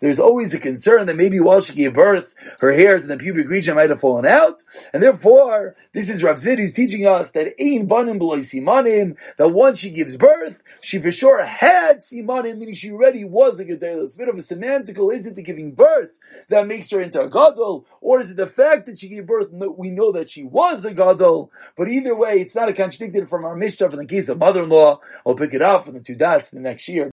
there's 0.00 0.18
always 0.18 0.54
a 0.54 0.58
concern 0.58 1.06
that 1.06 1.16
maybe 1.16 1.38
while 1.40 1.60
she 1.60 1.74
gave 1.74 1.92
birth, 1.92 2.34
her 2.60 2.72
hairs 2.72 3.02
in 3.02 3.10
the 3.10 3.18
pubic 3.18 3.46
region 3.50 3.74
might 3.74 3.90
have 3.90 4.00
fallen 4.00 4.24
out, 4.24 4.62
and 4.94 5.02
therefore, 5.02 5.76
this 5.92 6.08
is 6.08 6.22
Rav 6.22 6.36
Zira 6.36 6.56
who's 6.56 6.72
teaching 6.72 7.06
us 7.06 7.32
that 7.32 7.52
ein 7.60 7.84
banim 7.84 8.18
simanim, 8.18 9.18
that 9.36 9.48
once 9.50 9.80
she 9.80 9.90
gives 9.90 10.16
birth, 10.16 10.62
she 10.80 10.98
for 10.98 11.10
sure 11.12 11.44
had 11.44 11.98
simanim, 11.98 12.56
meaning 12.56 12.74
she 12.74 12.90
already 12.90 13.22
was 13.22 13.60
a 13.60 13.66
gedolah. 13.66 14.04
It's 14.04 14.14
a 14.14 14.18
bit 14.18 14.30
of 14.30 14.36
a 14.36 14.42
semantical, 14.42 15.14
is 15.14 15.26
it 15.26 15.36
the 15.36 15.42
giving 15.42 15.72
birth 15.72 16.18
that 16.48 16.66
makes 16.66 16.90
her 16.92 17.02
into 17.02 17.20
a 17.20 17.28
gadol, 17.28 17.86
or 18.00 18.20
is 18.20 18.30
it 18.30 18.38
the 18.38 18.46
fact 18.46 18.86
that 18.86 18.98
she 18.98 19.08
gave 19.08 19.26
birth, 19.26 19.50
we 19.50 19.90
know 19.90 20.12
that 20.12 20.30
she 20.30 20.44
was 20.44 20.86
a 20.86 20.94
gadol, 20.94 21.52
but 21.76 21.88
either 21.88 22.16
way, 22.16 22.40
it's 22.40 22.54
not 22.54 22.70
a 22.70 22.72
contradiction 22.72 23.26
from 23.26 23.44
our 23.44 23.54
Mishnah 23.54 23.90
from 23.90 23.98
the 23.98 24.06
case 24.06 24.30
of 24.30 24.38
mother-in-law. 24.38 24.98
I'll 25.26 25.34
pick 25.34 25.52
it 25.52 25.60
up 25.60 25.84
from 25.84 25.94
the 25.94 25.99
two 26.04 26.16
dots 26.16 26.50
the 26.50 26.60
next 26.60 26.88
year. 26.88 27.08